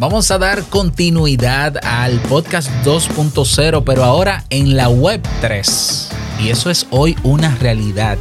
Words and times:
Vamos 0.00 0.30
a 0.30 0.38
dar 0.38 0.64
continuidad 0.64 1.76
al 1.84 2.20
podcast 2.20 2.70
2.0, 2.86 3.84
pero 3.84 4.02
ahora 4.02 4.46
en 4.48 4.74
la 4.74 4.88
web 4.88 5.20
3. 5.42 6.08
Y 6.42 6.48
eso 6.48 6.70
es 6.70 6.86
hoy 6.88 7.18
una 7.22 7.54
realidad. 7.56 8.16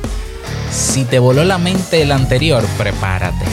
Si 0.70 1.06
te 1.06 1.20
voló 1.20 1.46
la 1.46 1.58
mente 1.58 2.02
el 2.02 2.12
anterior, 2.12 2.66
prepárate. 2.78 3.46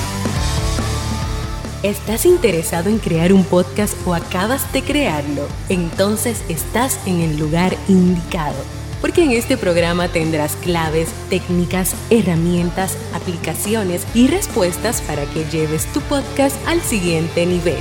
¿Estás 1.84 2.26
interesado 2.26 2.90
en 2.90 2.98
crear 2.98 3.32
un 3.32 3.44
podcast 3.44 3.94
o 4.04 4.12
acabas 4.12 4.72
de 4.72 4.82
crearlo? 4.82 5.46
Entonces 5.68 6.42
estás 6.48 6.98
en 7.06 7.20
el 7.20 7.38
lugar 7.38 7.76
indicado. 7.86 8.56
Porque 9.00 9.22
en 9.22 9.30
este 9.30 9.56
programa 9.56 10.08
tendrás 10.08 10.56
claves, 10.56 11.10
técnicas, 11.30 11.94
herramientas, 12.10 12.98
aplicaciones 13.14 14.04
y 14.16 14.26
respuestas 14.26 15.00
para 15.02 15.26
que 15.26 15.44
lleves 15.44 15.86
tu 15.92 16.00
podcast 16.00 16.56
al 16.66 16.80
siguiente 16.80 17.46
nivel 17.46 17.78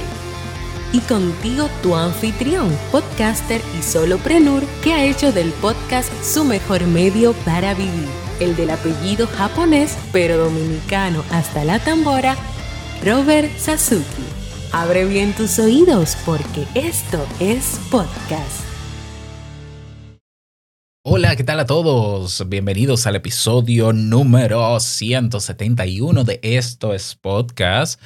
y 0.95 0.99
contigo 1.01 1.67
tu 1.83 1.93
anfitrión, 1.93 2.69
podcaster 2.89 3.61
y 3.77 3.83
soloprenur 3.83 4.63
que 4.81 4.93
ha 4.93 5.03
hecho 5.03 5.33
del 5.33 5.51
podcast 5.53 6.09
su 6.23 6.45
mejor 6.45 6.87
medio 6.87 7.33
para 7.43 7.73
vivir, 7.73 8.07
el 8.39 8.55
del 8.55 8.69
apellido 8.69 9.27
japonés 9.27 9.97
pero 10.13 10.37
dominicano 10.37 11.21
hasta 11.31 11.65
la 11.65 11.79
tambora, 11.79 12.37
Robert 13.03 13.51
Sasuki. 13.57 14.23
Abre 14.71 15.03
bien 15.03 15.33
tus 15.33 15.59
oídos 15.59 16.15
porque 16.25 16.65
esto 16.75 17.25
es 17.41 17.77
podcast. 17.91 18.61
Hola, 21.07 21.35
¿qué 21.35 21.43
tal 21.43 21.59
a 21.59 21.65
todos? 21.65 22.47
Bienvenidos 22.47 23.05
al 23.05 23.17
episodio 23.17 23.93
número 23.93 24.79
171 24.79 26.23
de 26.23 26.39
Esto 26.41 26.93
es 26.93 27.15
Podcast. 27.15 28.01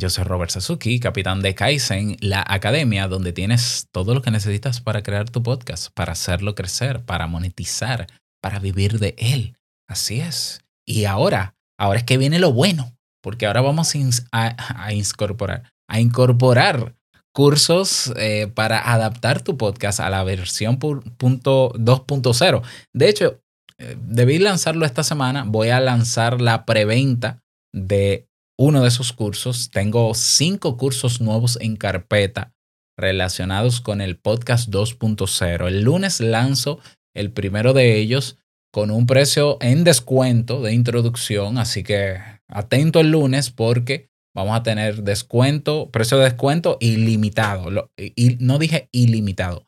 Yo 0.00 0.08
soy 0.10 0.22
Robert 0.22 0.52
Sasuki, 0.52 1.00
capitán 1.00 1.42
de 1.42 1.56
Kaizen, 1.56 2.16
la 2.20 2.44
academia 2.46 3.08
donde 3.08 3.32
tienes 3.32 3.88
todo 3.90 4.14
lo 4.14 4.22
que 4.22 4.30
necesitas 4.30 4.80
para 4.80 5.02
crear 5.02 5.28
tu 5.28 5.42
podcast, 5.42 5.88
para 5.92 6.12
hacerlo 6.12 6.54
crecer, 6.54 7.04
para 7.04 7.26
monetizar, 7.26 8.06
para 8.40 8.60
vivir 8.60 9.00
de 9.00 9.16
él. 9.18 9.56
Así 9.88 10.20
es. 10.20 10.60
Y 10.86 11.06
ahora, 11.06 11.56
ahora 11.76 11.98
es 11.98 12.04
que 12.04 12.16
viene 12.16 12.38
lo 12.38 12.52
bueno, 12.52 12.96
porque 13.20 13.46
ahora 13.46 13.60
vamos 13.60 13.92
a, 14.30 14.92
incorporar, 14.92 15.64
a 15.90 15.98
incorporar 15.98 16.94
cursos 17.34 18.12
eh, 18.14 18.46
para 18.54 18.92
adaptar 18.92 19.42
tu 19.42 19.56
podcast 19.56 19.98
a 19.98 20.10
la 20.10 20.22
versión 20.22 20.78
2.0. 20.78 22.62
De 22.94 23.08
hecho, 23.08 23.40
eh, 23.78 23.96
debí 24.00 24.38
lanzarlo 24.38 24.86
esta 24.86 25.02
semana. 25.02 25.42
Voy 25.44 25.70
a 25.70 25.80
lanzar 25.80 26.40
la 26.40 26.64
preventa 26.64 27.42
de 27.74 28.27
uno 28.58 28.82
de 28.82 28.88
esos 28.88 29.12
cursos. 29.12 29.70
Tengo 29.70 30.12
cinco 30.14 30.76
cursos 30.76 31.20
nuevos 31.20 31.58
en 31.60 31.76
carpeta 31.76 32.52
relacionados 32.98 33.80
con 33.80 34.00
el 34.00 34.18
podcast 34.18 34.68
2.0. 34.68 35.68
El 35.68 35.82
lunes 35.82 36.20
lanzo 36.20 36.80
el 37.14 37.32
primero 37.32 37.72
de 37.72 37.96
ellos 37.96 38.38
con 38.72 38.90
un 38.90 39.06
precio 39.06 39.56
en 39.60 39.84
descuento 39.84 40.60
de 40.60 40.74
introducción, 40.74 41.58
así 41.58 41.82
que 41.82 42.18
atento 42.48 43.00
el 43.00 43.12
lunes 43.12 43.50
porque 43.50 44.10
vamos 44.34 44.56
a 44.56 44.62
tener 44.62 45.04
descuento, 45.04 45.90
precio 45.90 46.18
de 46.18 46.24
descuento 46.24 46.76
ilimitado. 46.80 47.90
Y 47.96 48.36
no 48.40 48.58
dije 48.58 48.88
ilimitado, 48.92 49.66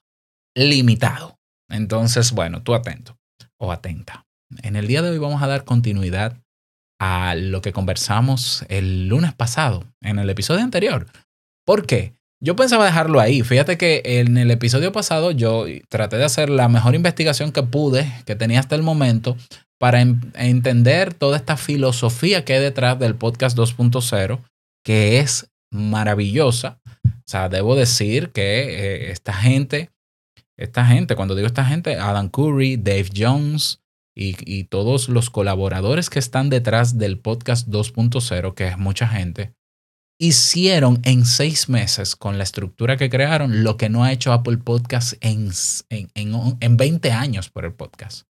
limitado. 0.56 1.38
Entonces, 1.70 2.32
bueno, 2.32 2.62
tú 2.62 2.74
atento 2.74 3.16
o 3.58 3.70
atenta. 3.70 4.26
En 4.62 4.74
el 4.74 4.88
día 4.88 5.02
de 5.02 5.10
hoy 5.10 5.18
vamos 5.18 5.42
a 5.42 5.46
dar 5.46 5.64
continuidad 5.64 6.42
a 7.00 7.34
lo 7.34 7.62
que 7.62 7.72
conversamos 7.72 8.64
el 8.68 9.08
lunes 9.08 9.32
pasado, 9.32 9.84
en 10.02 10.18
el 10.18 10.28
episodio 10.28 10.62
anterior. 10.62 11.06
¿Por 11.64 11.86
qué? 11.86 12.12
Yo 12.42 12.56
pensaba 12.56 12.84
dejarlo 12.84 13.20
ahí. 13.20 13.42
Fíjate 13.42 13.78
que 13.78 14.02
en 14.04 14.36
el 14.36 14.50
episodio 14.50 14.92
pasado 14.92 15.30
yo 15.30 15.64
traté 15.88 16.18
de 16.18 16.24
hacer 16.24 16.50
la 16.50 16.68
mejor 16.68 16.94
investigación 16.94 17.52
que 17.52 17.62
pude, 17.62 18.12
que 18.26 18.36
tenía 18.36 18.60
hasta 18.60 18.76
el 18.76 18.82
momento, 18.82 19.36
para 19.78 20.02
entender 20.02 21.14
toda 21.14 21.38
esta 21.38 21.56
filosofía 21.56 22.44
que 22.44 22.54
hay 22.54 22.60
detrás 22.60 22.98
del 22.98 23.14
podcast 23.14 23.56
2.0, 23.56 24.38
que 24.84 25.20
es 25.20 25.48
maravillosa. 25.72 26.80
O 27.06 27.26
sea, 27.26 27.48
debo 27.48 27.76
decir 27.76 28.30
que 28.30 28.62
eh, 28.62 29.10
esta 29.10 29.32
gente, 29.32 29.90
esta 30.58 30.84
gente, 30.84 31.16
cuando 31.16 31.34
digo 31.34 31.46
esta 31.46 31.64
gente, 31.64 31.96
Adam 31.96 32.28
Curry, 32.28 32.76
Dave 32.76 33.08
Jones, 33.16 33.80
y, 34.14 34.64
todos 34.64 35.08
los 35.08 35.30
colaboradores 35.30 36.10
que 36.10 36.18
están 36.18 36.50
detrás 36.50 36.98
del 36.98 37.18
podcast 37.18 37.68
2.0, 37.68 38.54
que 38.54 38.68
es 38.68 38.78
mucha 38.78 39.08
gente, 39.08 39.54
hicieron 40.18 41.00
en 41.04 41.24
seis 41.24 41.68
meses 41.68 42.16
con 42.16 42.36
la 42.36 42.44
estructura 42.44 42.96
que 42.96 43.08
crearon 43.08 43.64
lo 43.64 43.76
que 43.76 43.88
no 43.88 44.04
ha 44.04 44.12
hecho 44.12 44.32
Apple 44.32 44.58
Podcast 44.58 45.14
en, 45.20 45.50
en, 45.88 46.10
en, 46.60 46.76
20 46.76 47.12
años 47.12 47.48
por 47.48 47.64
el 47.64 47.72
podcast. 47.72 48.24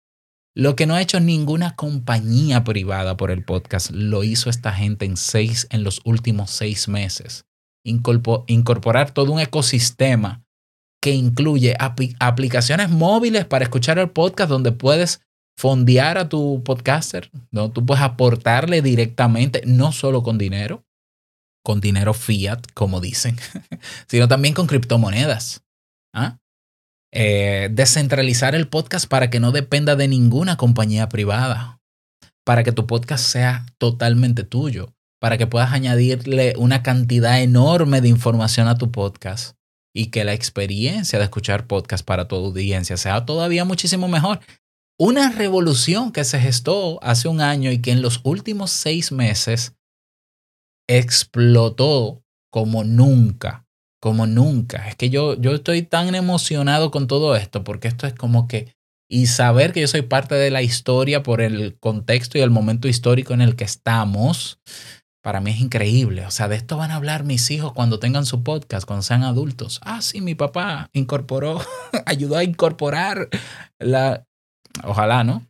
Lo 0.55 0.75
que 0.75 0.85
no 0.85 0.93
ha 0.93 1.01
hecho 1.01 1.19
ninguna 1.19 1.75
compañía 1.75 2.63
privada 2.63 3.17
por 3.17 3.31
el 3.31 3.43
podcast 3.43 3.91
lo 3.91 4.23
hizo 4.23 4.49
esta 4.49 4.71
gente 4.71 5.05
en, 5.05 5.17
seis, 5.17 5.67
en 5.71 5.83
los 5.83 6.01
últimos 6.03 6.51
seis 6.51 6.87
meses. 6.87 7.45
Incorporar 7.83 9.11
todo 9.11 9.31
un 9.31 9.39
ecosistema 9.39 10.43
que 11.01 11.11
incluye 11.11 11.75
aplicaciones 12.19 12.89
móviles 12.89 13.45
para 13.45 13.63
escuchar 13.63 13.97
el 13.99 14.09
podcast 14.09 14.49
donde 14.49 14.73
puedes 14.73 15.21
fondear 15.59 16.17
a 16.17 16.29
tu 16.29 16.63
podcaster, 16.63 17.29
¿no? 17.51 17.69
Tú 17.69 17.85
puedes 17.85 18.01
aportarle 18.01 18.81
directamente, 18.81 19.61
no 19.65 19.91
solo 19.91 20.23
con 20.23 20.37
dinero, 20.37 20.85
con 21.65 21.81
dinero 21.81 22.13
fiat, 22.13 22.61
como 22.73 23.01
dicen, 23.01 23.35
sino 24.07 24.29
también 24.29 24.53
con 24.53 24.67
criptomonedas. 24.67 25.61
¿ah? 26.13 26.37
Eh, 27.11 27.67
descentralizar 27.73 28.55
el 28.55 28.69
podcast 28.69 29.05
para 29.09 29.29
que 29.29 29.41
no 29.41 29.51
dependa 29.51 29.97
de 29.97 30.07
ninguna 30.07 30.55
compañía 30.55 31.09
privada, 31.09 31.81
para 32.45 32.63
que 32.63 32.71
tu 32.71 32.87
podcast 32.87 33.25
sea 33.25 33.65
totalmente 33.79 34.45
tuyo, 34.45 34.93
para 35.19 35.37
que 35.37 35.45
puedas 35.45 35.73
añadirle 35.73 36.53
una 36.55 36.83
cantidad 36.83 37.41
enorme 37.41 37.99
de 37.99 38.07
información 38.07 38.69
a 38.69 38.77
tu 38.77 38.91
podcast 38.93 39.57
y 39.93 40.05
que 40.05 40.23
la 40.23 40.31
experiencia 40.31 41.19
de 41.19 41.25
escuchar 41.25 41.67
podcast 41.67 42.05
para 42.05 42.29
tu 42.29 42.37
audiencia 42.37 42.95
sea 42.95 43.25
todavía 43.25 43.65
muchísimo 43.65 44.07
mejor. 44.07 44.39
Una 45.01 45.31
revolución 45.31 46.11
que 46.11 46.25
se 46.25 46.41
gestó 46.41 47.01
hace 47.01 47.29
un 47.29 47.39
año 47.39 47.71
y 47.71 47.81
que 47.81 47.91
en 47.91 48.01
los 48.01 48.19
últimos 48.25 48.69
seis 48.69 49.13
meses 49.13 49.77
explotó 50.89 52.21
como 52.51 52.83
nunca, 52.83 53.65
como 54.01 54.27
nunca. 54.27 54.89
Es 54.89 54.97
que 54.97 55.09
yo, 55.09 55.39
yo 55.39 55.53
estoy 55.53 55.83
tan 55.83 56.15
emocionado 56.15 56.91
con 56.91 57.07
todo 57.07 57.37
esto 57.37 57.63
porque 57.63 57.87
esto 57.87 58.07
es 58.07 58.13
como 58.13 58.49
que, 58.49 58.75
y 59.09 59.27
saber 59.27 59.71
que 59.71 59.79
yo 59.79 59.87
soy 59.87 60.01
parte 60.01 60.35
de 60.35 60.51
la 60.51 60.63
historia 60.63 61.23
por 61.23 61.39
el 61.39 61.77
contexto 61.79 62.37
y 62.37 62.41
el 62.41 62.49
momento 62.49 62.89
histórico 62.89 63.33
en 63.33 63.41
el 63.41 63.55
que 63.55 63.63
estamos, 63.63 64.59
para 65.23 65.39
mí 65.39 65.51
es 65.51 65.61
increíble. 65.61 66.25
O 66.25 66.31
sea, 66.31 66.49
de 66.49 66.57
esto 66.57 66.75
van 66.75 66.91
a 66.91 66.95
hablar 66.95 67.23
mis 67.23 67.49
hijos 67.51 67.71
cuando 67.71 67.99
tengan 67.99 68.25
su 68.25 68.43
podcast, 68.43 68.85
cuando 68.85 69.03
sean 69.03 69.23
adultos. 69.23 69.79
Ah, 69.81 70.01
sí, 70.01 70.19
mi 70.19 70.35
papá 70.35 70.89
incorporó, 70.91 71.61
ayudó 72.05 72.35
a 72.35 72.43
incorporar 72.43 73.29
la, 73.79 74.25
Ojalá, 74.83 75.23
¿no? 75.23 75.45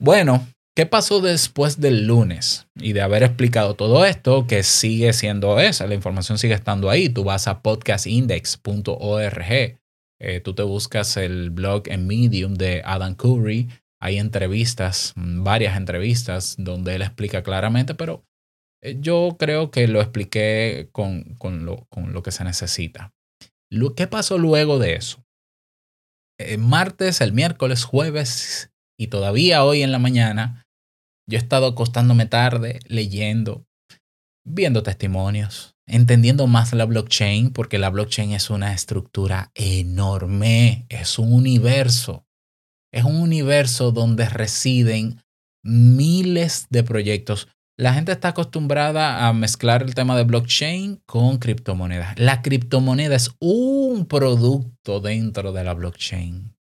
Bueno, 0.00 0.46
¿qué 0.76 0.86
pasó 0.86 1.20
después 1.20 1.80
del 1.80 2.06
lunes? 2.06 2.66
Y 2.76 2.92
de 2.92 3.02
haber 3.02 3.22
explicado 3.22 3.74
todo 3.74 4.04
esto, 4.04 4.46
que 4.46 4.62
sigue 4.62 5.12
siendo 5.12 5.58
esa, 5.58 5.86
la 5.86 5.94
información 5.94 6.38
sigue 6.38 6.54
estando 6.54 6.90
ahí. 6.90 7.08
Tú 7.08 7.24
vas 7.24 7.48
a 7.48 7.62
podcastindex.org, 7.62 9.78
eh, 10.20 10.40
tú 10.42 10.54
te 10.54 10.62
buscas 10.62 11.16
el 11.16 11.50
blog 11.50 11.84
en 11.86 12.06
Medium 12.06 12.54
de 12.54 12.82
Adam 12.84 13.14
Curry, 13.14 13.68
hay 14.00 14.18
entrevistas, 14.18 15.12
varias 15.16 15.76
entrevistas 15.76 16.54
donde 16.58 16.94
él 16.94 17.02
explica 17.02 17.42
claramente, 17.42 17.94
pero 17.94 18.24
eh, 18.82 18.96
yo 19.00 19.36
creo 19.38 19.70
que 19.70 19.88
lo 19.88 20.00
expliqué 20.00 20.88
con, 20.92 21.34
con, 21.38 21.66
lo, 21.66 21.86
con 21.88 22.12
lo 22.12 22.22
que 22.22 22.30
se 22.30 22.44
necesita. 22.44 23.12
¿Qué 23.96 24.06
pasó 24.06 24.38
luego 24.38 24.78
de 24.78 24.94
eso? 24.94 25.22
El 26.38 26.54
eh, 26.54 26.58
martes, 26.58 27.20
el 27.20 27.32
miércoles, 27.32 27.84
jueves 27.84 28.70
y 28.98 29.08
todavía 29.08 29.64
hoy 29.64 29.82
en 29.82 29.92
la 29.92 29.98
mañana, 29.98 30.64
yo 31.28 31.36
he 31.36 31.40
estado 31.40 31.66
acostándome 31.66 32.26
tarde, 32.26 32.80
leyendo, 32.86 33.66
viendo 34.46 34.82
testimonios, 34.82 35.74
entendiendo 35.86 36.46
más 36.46 36.72
la 36.72 36.86
blockchain, 36.86 37.52
porque 37.52 37.78
la 37.78 37.90
blockchain 37.90 38.32
es 38.32 38.50
una 38.50 38.72
estructura 38.72 39.50
enorme, 39.54 40.86
es 40.88 41.18
un 41.18 41.32
universo, 41.32 42.24
es 42.92 43.04
un 43.04 43.16
universo 43.20 43.92
donde 43.92 44.28
residen 44.28 45.20
miles 45.62 46.66
de 46.70 46.82
proyectos. 46.82 47.48
La 47.78 47.94
gente 47.94 48.10
está 48.10 48.28
acostumbrada 48.28 49.28
a 49.28 49.32
mezclar 49.32 49.84
el 49.84 49.94
tema 49.94 50.16
de 50.16 50.24
blockchain 50.24 51.00
con 51.06 51.38
criptomonedas. 51.38 52.18
La 52.18 52.42
criptomoneda 52.42 53.14
es 53.14 53.30
un 53.38 54.06
producto 54.06 54.98
dentro 54.98 55.52
de 55.52 55.62
la 55.62 55.74
blockchain. 55.74 56.56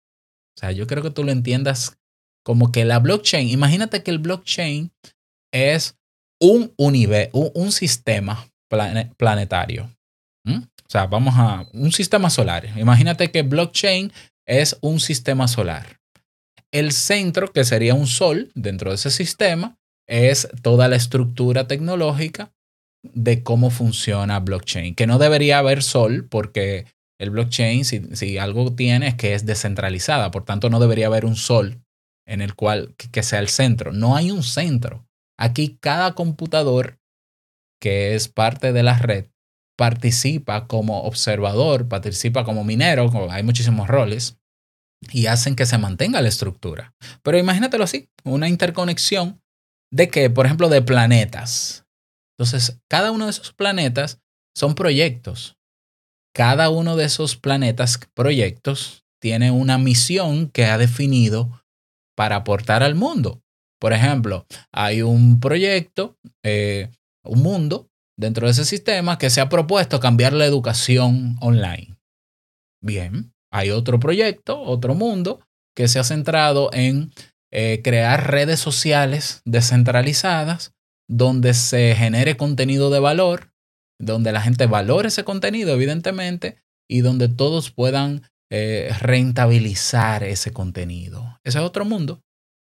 O 0.57 0.59
sea, 0.59 0.73
yo 0.73 0.87
creo 0.87 1.01
que 1.01 1.11
tú 1.11 1.23
lo 1.23 1.31
entiendas 1.31 1.97
como 2.43 2.73
que 2.73 2.83
la 2.83 2.99
blockchain, 2.99 3.47
imagínate 3.47 4.03
que 4.03 4.11
el 4.11 4.19
blockchain 4.19 4.91
es 5.53 5.97
un, 6.41 6.73
universo, 6.77 7.51
un, 7.55 7.71
sistema 7.71 8.49
planetario. 9.15 9.89
¿Mm? 10.43 10.63
O 10.63 10.89
sea, 10.89 11.05
vamos 11.07 11.33
a 11.37 11.65
un 11.71 11.93
sistema 11.93 12.29
solar. 12.29 12.77
Imagínate 12.77 13.31
que 13.31 13.41
blockchain 13.41 14.11
es 14.45 14.77
un 14.81 14.99
sistema 14.99 15.47
solar. 15.47 16.01
El 16.71 16.91
centro, 16.91 17.53
que 17.53 17.63
sería 17.63 17.93
un 17.93 18.05
sol 18.05 18.51
dentro 18.53 18.89
de 18.89 18.95
ese 18.95 19.11
sistema, 19.11 19.77
es 20.07 20.47
toda 20.61 20.87
la 20.87 20.95
estructura 20.95 21.67
tecnológica 21.67 22.53
de 23.03 23.43
cómo 23.43 23.69
funciona 23.69 24.39
blockchain. 24.39 24.95
Que 24.95 25.07
no 25.07 25.19
debería 25.19 25.59
haber 25.59 25.83
sol 25.83 26.27
porque 26.29 26.85
el 27.19 27.29
blockchain, 27.29 27.85
si, 27.85 28.37
algo 28.37 28.73
tiene, 28.75 29.07
es 29.07 29.15
que 29.15 29.33
es 29.33 29.45
descentralizada. 29.45 30.31
Por 30.31 30.45
tanto, 30.45 30.69
no 30.69 30.79
debería 30.79 31.07
haber 31.07 31.25
un 31.25 31.35
sol 31.35 31.81
en 32.27 32.41
el 32.41 32.55
cual 32.55 32.95
que 32.95 33.23
sea 33.23 33.39
el 33.39 33.49
centro. 33.49 33.91
No 33.91 34.15
hay 34.15 34.31
un 34.31 34.43
centro. 34.43 35.05
Aquí 35.37 35.77
cada 35.79 36.13
computador 36.13 36.99
que 37.81 38.15
es 38.15 38.27
parte 38.27 38.73
de 38.73 38.83
la 38.83 38.97
red 38.97 39.25
participa 39.77 40.67
como 40.67 41.03
observador, 41.03 41.87
participa 41.87 42.45
como 42.45 42.63
minero, 42.63 43.11
hay 43.29 43.43
muchísimos 43.43 43.87
roles, 43.87 44.37
y 45.11 45.27
hacen 45.27 45.55
que 45.55 45.65
se 45.65 45.77
mantenga 45.77 46.21
la 46.21 46.29
estructura. 46.29 46.95
Pero 47.21 47.37
imagínatelo 47.37 47.83
así, 47.83 48.09
una 48.23 48.47
interconexión 48.49 49.41
de 49.95 50.09
que, 50.09 50.29
por 50.29 50.45
ejemplo, 50.45 50.67
de 50.67 50.81
planetas. 50.81 51.85
Entonces, 52.37 52.81
cada 52.89 53.11
uno 53.11 53.25
de 53.25 53.31
esos 53.31 53.53
planetas 53.53 54.19
son 54.53 54.75
proyectos. 54.75 55.55
Cada 56.33 56.69
uno 56.69 56.97
de 56.97 57.05
esos 57.05 57.37
planetas, 57.37 57.97
proyectos, 58.13 59.05
tiene 59.21 59.51
una 59.51 59.77
misión 59.77 60.49
que 60.49 60.65
ha 60.65 60.77
definido 60.77 61.63
para 62.13 62.35
aportar 62.35 62.83
al 62.83 62.95
mundo. 62.95 63.41
Por 63.79 63.93
ejemplo, 63.93 64.45
hay 64.73 65.01
un 65.01 65.39
proyecto, 65.39 66.17
eh, 66.43 66.89
un 67.23 67.41
mundo 67.41 67.87
dentro 68.17 68.47
de 68.47 68.51
ese 68.51 68.65
sistema 68.65 69.17
que 69.17 69.29
se 69.29 69.39
ha 69.39 69.47
propuesto 69.47 70.01
cambiar 70.01 70.33
la 70.33 70.45
educación 70.45 71.37
online. 71.39 71.95
Bien, 72.81 73.33
hay 73.49 73.69
otro 73.69 73.97
proyecto, 73.97 74.59
otro 74.59 74.93
mundo, 74.93 75.39
que 75.73 75.87
se 75.87 75.99
ha 75.99 76.03
centrado 76.03 76.69
en 76.73 77.13
eh, 77.51 77.81
crear 77.83 78.31
redes 78.31 78.59
sociales 78.59 79.41
descentralizadas 79.45 80.73
donde 81.07 81.53
se 81.53 81.95
genere 81.95 82.37
contenido 82.37 82.89
de 82.89 82.99
valor, 82.99 83.53
donde 83.99 84.31
la 84.31 84.41
gente 84.41 84.65
valore 84.65 85.09
ese 85.09 85.23
contenido, 85.23 85.73
evidentemente, 85.73 86.57
y 86.89 87.01
donde 87.01 87.29
todos 87.29 87.71
puedan 87.71 88.23
eh, 88.51 88.89
rentabilizar 88.99 90.23
ese 90.23 90.51
contenido. 90.51 91.39
Ese 91.43 91.59
es 91.59 91.63
otro 91.63 91.85
mundo. 91.85 92.21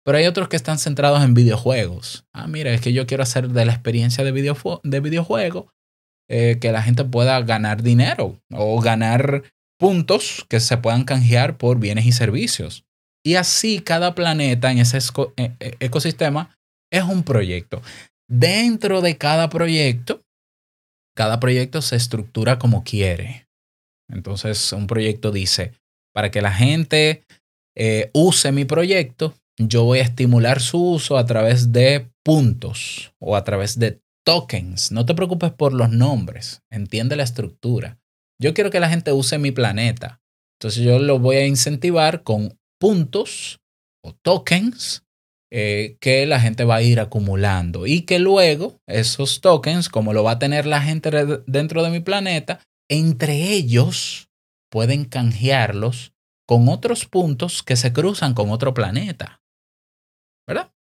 Pero 0.04 0.19
hay 0.19 0.26
otros 0.26 0.48
que 0.48 0.56
están 0.56 0.78
centrados 0.78 1.22
en 1.22 1.34
videojuegos. 1.34 2.24
Ah, 2.32 2.46
mira, 2.46 2.72
es 2.72 2.81
que 2.81 2.92
yo 2.92 3.06
quiero 3.06 3.22
hacer 3.22 3.50
de 3.50 3.64
la 3.66 3.72
experiencia 3.72 4.24
de, 4.24 4.32
de 4.32 5.00
videojuego 5.00 5.70
eh, 6.31 6.58
que 6.60 6.72
la 6.72 6.82
gente 6.82 7.04
pueda 7.04 7.40
ganar 7.42 7.82
dinero 7.82 8.40
o 8.52 8.81
ganar 8.81 9.44
puntos 9.78 10.46
que 10.48 10.60
se 10.60 10.78
puedan 10.78 11.04
canjear 11.04 11.58
por 11.58 11.78
bienes 11.78 12.06
y 12.06 12.12
servicios. 12.12 12.84
Y 13.28 13.36
así 13.36 13.80
cada 13.80 14.14
planeta 14.14 14.72
en 14.72 14.78
ese 14.78 14.96
e, 15.36 15.52
e, 15.60 15.76
ecosistema 15.80 16.56
es 16.90 17.02
un 17.02 17.25
proyecto. 17.25 17.82
Dentro 18.26 19.02
de 19.02 19.19
cada 19.19 19.50
proyecto, 19.50 20.22
cada 21.14 21.38
proyecto 21.38 21.82
se 21.82 21.96
estructura 21.96 22.58
como 22.58 22.84
quiere. 22.84 23.46
Entonces, 24.10 24.72
un 24.72 24.86
proyecto 24.86 25.30
dice, 25.30 25.75
para 26.14 26.30
que 26.30 26.40
la 26.40 26.54
gente 26.54 27.22
eh, 27.76 28.08
use 28.14 28.50
mi 28.50 28.64
proyecto, 28.64 29.34
yo 29.58 29.84
voy 29.84 29.98
a 29.98 30.04
estimular 30.04 30.62
su 30.62 30.82
uso 30.82 31.19
a 31.19 31.26
través 31.26 31.70
de 31.70 32.08
puntos 32.24 33.12
o 33.20 33.36
a 33.36 33.44
través 33.44 33.78
de 33.78 34.00
tokens. 34.24 34.90
No 34.90 35.04
te 35.04 35.14
preocupes 35.14 35.52
por 35.52 35.74
los 35.74 35.90
nombres, 35.90 36.62
entiende 36.72 37.14
la 37.14 37.24
estructura. 37.24 37.98
Yo 38.40 38.54
quiero 38.54 38.70
que 38.70 38.81
la 38.81 38.88
gente 38.88 39.12
use 39.12 39.36
mi 39.36 39.50
planeta. 39.50 40.19
Entonces 40.58 40.82
yo 40.82 40.98
lo 40.98 41.19
voy 41.19 41.36
a 41.36 41.46
incentivar 41.46 42.22
con 42.22 42.57
puntos 42.78 43.60
o 44.04 44.14
tokens 44.14 45.02
eh, 45.50 45.96
que 46.00 46.26
la 46.26 46.40
gente 46.40 46.64
va 46.64 46.76
a 46.76 46.82
ir 46.82 47.00
acumulando 47.00 47.86
y 47.86 48.02
que 48.02 48.19
luego 48.19 48.80
esos 48.86 49.40
tokens, 49.40 49.88
como 49.88 50.12
lo 50.12 50.22
va 50.22 50.32
a 50.32 50.38
tener 50.38 50.66
la 50.66 50.82
gente 50.82 51.10
dentro 51.46 51.82
de 51.82 51.90
mi 51.90 52.00
planeta, 52.00 52.60
entre 52.90 53.52
ellos 53.52 54.28
pueden 54.70 55.04
canjearlos 55.04 56.12
con 56.46 56.69
otros 56.69 57.06
puntos 57.06 57.62
que 57.62 57.76
se 57.76 57.92
cruzan 57.92 58.34
con 58.34 58.50
otro 58.50 58.75
planeta. 58.75 59.42
¿Verdad? 60.46 60.72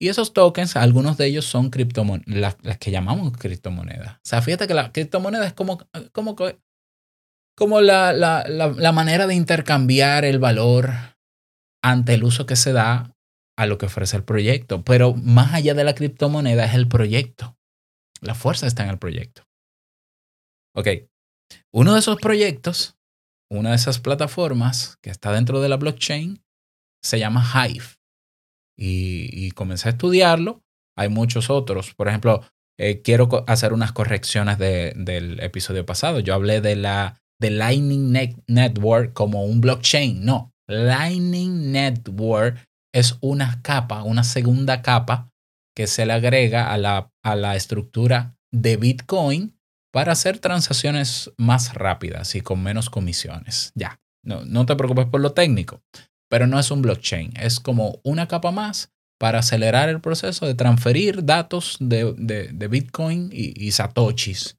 Y 0.00 0.08
esos 0.08 0.32
tokens, 0.32 0.76
algunos 0.76 1.16
de 1.18 1.26
ellos 1.26 1.44
son 1.44 1.70
criptomonedas, 1.70 2.56
las, 2.62 2.78
que 2.78 2.90
llamamos 2.90 3.36
criptomonedas. 3.36 4.16
O 4.16 4.20
sea, 4.24 4.40
fíjate 4.40 4.66
que 4.66 4.74
la 4.74 4.92
criptomoneda 4.92 5.46
es 5.46 5.52
como, 5.52 5.78
como, 6.12 6.36
como 7.56 7.80
la, 7.80 8.12
la, 8.12 8.44
la, 8.48 8.92
manera 8.92 9.26
de 9.26 9.34
intercambiar 9.34 10.24
el 10.24 10.38
valor 10.38 10.90
ante 11.82 12.14
el 12.14 12.24
uso 12.24 12.46
que 12.46 12.56
se 12.56 12.72
da 12.72 13.16
a 13.56 13.66
lo 13.66 13.78
que 13.78 13.86
ofrece 13.86 14.16
el 14.16 14.24
proyecto. 14.24 14.84
Pero 14.84 15.14
más 15.14 15.54
allá 15.54 15.74
de 15.74 15.84
la 15.84 15.94
criptomoneda 15.94 16.64
es 16.64 16.74
el 16.74 16.88
proyecto. 16.88 17.56
La 18.20 18.34
fuerza 18.34 18.66
está 18.66 18.84
en 18.84 18.90
el 18.90 18.98
proyecto. 18.98 19.44
Ok, 20.74 20.88
uno 21.72 21.94
de 21.94 22.00
esos 22.00 22.16
proyectos, 22.20 22.96
una 23.50 23.70
de 23.70 23.76
esas 23.76 23.98
plataformas 23.98 24.98
que 25.02 25.10
está 25.10 25.32
dentro 25.32 25.60
de 25.60 25.68
la 25.68 25.76
blockchain, 25.76 26.42
se 27.02 27.18
llama 27.18 27.44
Hive. 27.44 27.84
Y, 28.82 29.50
comencé 29.50 29.88
a 29.88 29.92
estudiarlo. 29.92 30.62
Hay 30.96 31.10
muchos 31.10 31.50
otros. 31.50 31.94
Por 31.94 32.08
ejemplo, 32.08 32.42
eh, 32.78 33.02
quiero 33.02 33.28
hacer 33.46 33.74
unas 33.74 33.92
correcciones 33.92 34.58
del 34.58 35.38
episodio 35.40 35.84
pasado. 35.84 36.20
Yo 36.20 36.34
hablé 36.34 36.62
de 36.62 36.76
la 36.76 37.20
de 37.38 37.50
Lightning 37.50 38.12
Network 38.46 39.12
como 39.12 39.44
un 39.44 39.60
blockchain. 39.60 40.24
No, 40.24 40.49
Lightning 40.70 41.72
Network 41.72 42.64
es 42.94 43.18
una 43.20 43.60
capa, 43.62 44.04
una 44.04 44.24
segunda 44.24 44.82
capa 44.82 45.30
que 45.74 45.86
se 45.86 46.06
le 46.06 46.12
agrega 46.12 46.72
a 46.72 46.78
la, 46.78 47.10
a 47.24 47.34
la 47.34 47.56
estructura 47.56 48.36
de 48.52 48.76
Bitcoin 48.76 49.58
para 49.92 50.12
hacer 50.12 50.38
transacciones 50.38 51.32
más 51.36 51.74
rápidas 51.74 52.34
y 52.34 52.40
con 52.40 52.62
menos 52.62 52.88
comisiones. 52.88 53.72
Ya, 53.74 54.00
no, 54.24 54.44
no 54.44 54.66
te 54.66 54.76
preocupes 54.76 55.06
por 55.06 55.20
lo 55.20 55.32
técnico, 55.32 55.82
pero 56.28 56.46
no 56.46 56.58
es 56.58 56.70
un 56.70 56.82
blockchain, 56.82 57.32
es 57.40 57.58
como 57.58 58.00
una 58.04 58.28
capa 58.28 58.52
más 58.52 58.92
para 59.18 59.40
acelerar 59.40 59.88
el 59.88 60.00
proceso 60.00 60.46
de 60.46 60.54
transferir 60.54 61.24
datos 61.24 61.76
de, 61.80 62.14
de, 62.14 62.68
Bitcoin 62.68 63.28
y, 63.32 63.66
y, 63.66 63.72
Satoshis. 63.72 64.56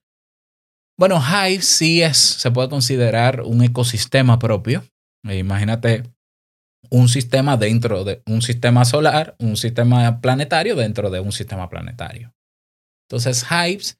Bueno, 1.00 1.19
Hive 1.19 1.63
sí 1.63 2.03
es, 2.03 2.18
se 2.18 2.51
puede 2.51 2.70
considerar 2.70 3.41
un 3.41 3.63
ecosistema 3.63 4.38
propio. 4.38 4.84
E 5.24 5.38
imagínate 5.38 6.04
un 6.90 7.08
sistema 7.08 7.58
dentro 7.58 8.04
de 8.04 8.22
un 8.25 8.42
sistema 8.42 8.86
solar, 8.86 9.36
un 9.40 9.56
sistema 9.56 10.20
planetario 10.20 10.75
dentro 10.75 11.10
de 11.10 11.20
un 11.20 11.32
sistema 11.32 11.70
planetario. 11.70 12.34
Entonces, 13.08 13.46
Hives 13.50 14.00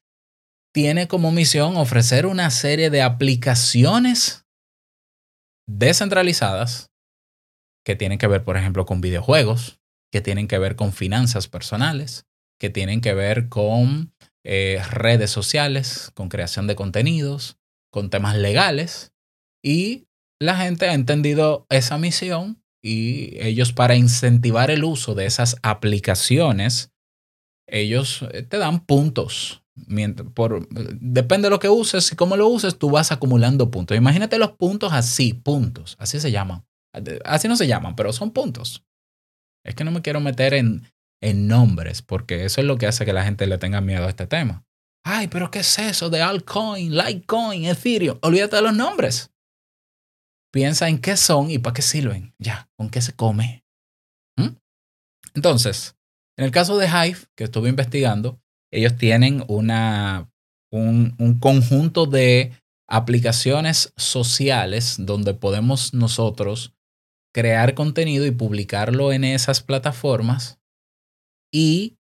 tiene 0.74 1.08
como 1.08 1.32
misión 1.32 1.76
ofrecer 1.78 2.26
una 2.26 2.50
serie 2.50 2.90
de 2.90 3.02
aplicaciones 3.02 4.46
descentralizadas 5.68 6.92
que 7.86 7.96
tienen 7.96 8.18
que 8.18 8.28
ver, 8.28 8.44
por 8.44 8.58
ejemplo, 8.58 8.86
con 8.86 9.02
videojuegos, 9.02 9.80
que 10.12 10.22
tienen 10.22 10.48
que 10.48 10.60
ver 10.60 10.76
con 10.76 10.94
finanzas 10.94 11.48
personales, 11.48 12.26
que 12.60 12.70
tienen 12.70 13.02
que 13.02 13.14
ver 13.14 13.50
con 13.50 14.14
eh, 14.44 14.82
redes 14.90 15.32
sociales, 15.32 16.12
con 16.14 16.30
creación 16.30 16.68
de 16.68 16.76
contenidos, 16.76 17.58
con 17.92 18.10
temas 18.10 18.38
legales. 18.38 19.14
Y 19.64 20.08
la 20.42 20.58
gente 20.58 20.90
ha 20.90 20.94
entendido 20.94 21.68
esa 21.70 21.98
misión 21.98 22.64
y 22.84 23.38
ellos 23.40 23.74
para 23.74 23.96
incentivar 23.96 24.72
el 24.72 24.84
uso 24.84 25.14
de 25.14 25.28
esas 25.28 25.56
aplicaciones, 25.62 26.92
ellos 27.68 28.26
eh, 28.32 28.42
te 28.42 28.58
dan 28.58 28.86
puntos 28.86 29.62
por, 30.34 30.68
depende 30.70 31.46
de 31.46 31.50
lo 31.50 31.60
que 31.60 31.70
uses 31.70 32.12
y 32.12 32.16
cómo 32.16 32.36
lo 32.36 32.48
uses, 32.48 32.78
tú 32.78 32.90
vas 32.90 33.12
acumulando 33.12 33.72
puntos. 33.72 33.98
Imagínate 33.98 34.38
los 34.38 34.52
puntos 34.52 34.94
así, 34.94 35.34
puntos, 35.34 35.96
así 36.00 36.20
se 36.20 36.32
llaman. 36.32 36.66
Así 37.24 37.48
no 37.48 37.56
se 37.56 37.68
llaman, 37.68 37.96
pero 37.96 38.12
son 38.12 38.32
puntos. 38.32 38.84
Es 39.64 39.76
que 39.76 39.84
no 39.84 39.92
me 39.92 40.02
quiero 40.02 40.20
meter 40.20 40.54
en, 40.54 40.92
en 41.22 41.48
nombres, 41.48 42.02
porque 42.02 42.46
eso 42.46 42.62
es 42.62 42.68
lo 42.68 42.78
que 42.78 42.88
hace 42.88 43.06
que 43.06 43.14
la 43.14 43.24
gente 43.24 43.48
le 43.48 43.58
tenga 43.58 43.80
miedo 43.80 44.06
a 44.06 44.10
este 44.10 44.28
tema. 44.28 44.66
Ay, 45.04 45.28
pero 45.30 45.50
¿qué 45.50 45.60
es 45.60 45.80
eso 45.80 46.10
de 46.10 46.22
altcoin, 46.22 46.96
litecoin, 46.96 47.66
ethereum? 47.66 48.20
Olvídate 48.22 48.58
de 48.58 48.62
los 48.62 48.76
nombres. 48.76 49.31
Piensa 50.52 50.90
en 50.90 51.00
qué 51.00 51.18
son 51.18 51.50
y 51.50 51.60
para 51.60 51.74
qué 51.74 51.82
sirven. 51.82 52.34
Ya, 52.38 52.70
con 52.78 52.90
qué 52.90 53.02
se 53.02 53.14
come. 53.14 53.64
¿Mm? 54.38 54.58
Entonces, 55.34 55.96
en 56.38 56.46
el 56.46 56.52
caso 56.52 56.78
de 56.78 56.88
Hive, 56.88 57.20
que 57.36 57.46
estuve 57.46 57.70
investigando, 57.70 58.42
ellos 58.72 58.98
tienen 58.98 59.44
una, 59.48 60.30
un, 60.72 61.16
un 61.18 61.40
conjunto 61.40 62.06
de 62.06 62.54
aplicaciones 62.90 63.94
sociales 63.96 64.96
donde 65.00 65.34
podemos 65.34 65.94
nosotros 65.94 66.74
crear 67.34 67.74
contenido 67.74 68.26
y 68.26 68.32
publicarlo 68.32 69.14
en 69.14 69.24
esas 69.24 69.62
plataformas 69.62 70.60
y 71.54 71.98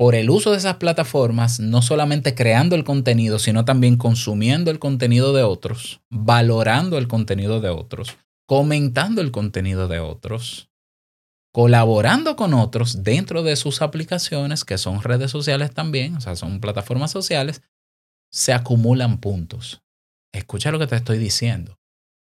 por 0.00 0.14
el 0.14 0.30
uso 0.30 0.52
de 0.52 0.56
esas 0.56 0.76
plataformas, 0.76 1.60
no 1.60 1.82
solamente 1.82 2.34
creando 2.34 2.74
el 2.74 2.84
contenido, 2.84 3.38
sino 3.38 3.66
también 3.66 3.98
consumiendo 3.98 4.70
el 4.70 4.78
contenido 4.78 5.34
de 5.34 5.42
otros, 5.42 6.00
valorando 6.08 6.96
el 6.96 7.06
contenido 7.06 7.60
de 7.60 7.68
otros, 7.68 8.16
comentando 8.46 9.20
el 9.20 9.30
contenido 9.30 9.88
de 9.88 9.98
otros, 9.98 10.70
colaborando 11.52 12.34
con 12.34 12.54
otros 12.54 13.02
dentro 13.02 13.42
de 13.42 13.56
sus 13.56 13.82
aplicaciones, 13.82 14.64
que 14.64 14.78
son 14.78 15.02
redes 15.02 15.30
sociales 15.30 15.74
también, 15.74 16.16
o 16.16 16.22
sea, 16.22 16.34
son 16.34 16.60
plataformas 16.60 17.10
sociales, 17.10 17.60
se 18.32 18.54
acumulan 18.54 19.18
puntos. 19.18 19.82
Escucha 20.32 20.72
lo 20.72 20.78
que 20.78 20.86
te 20.86 20.96
estoy 20.96 21.18
diciendo. 21.18 21.78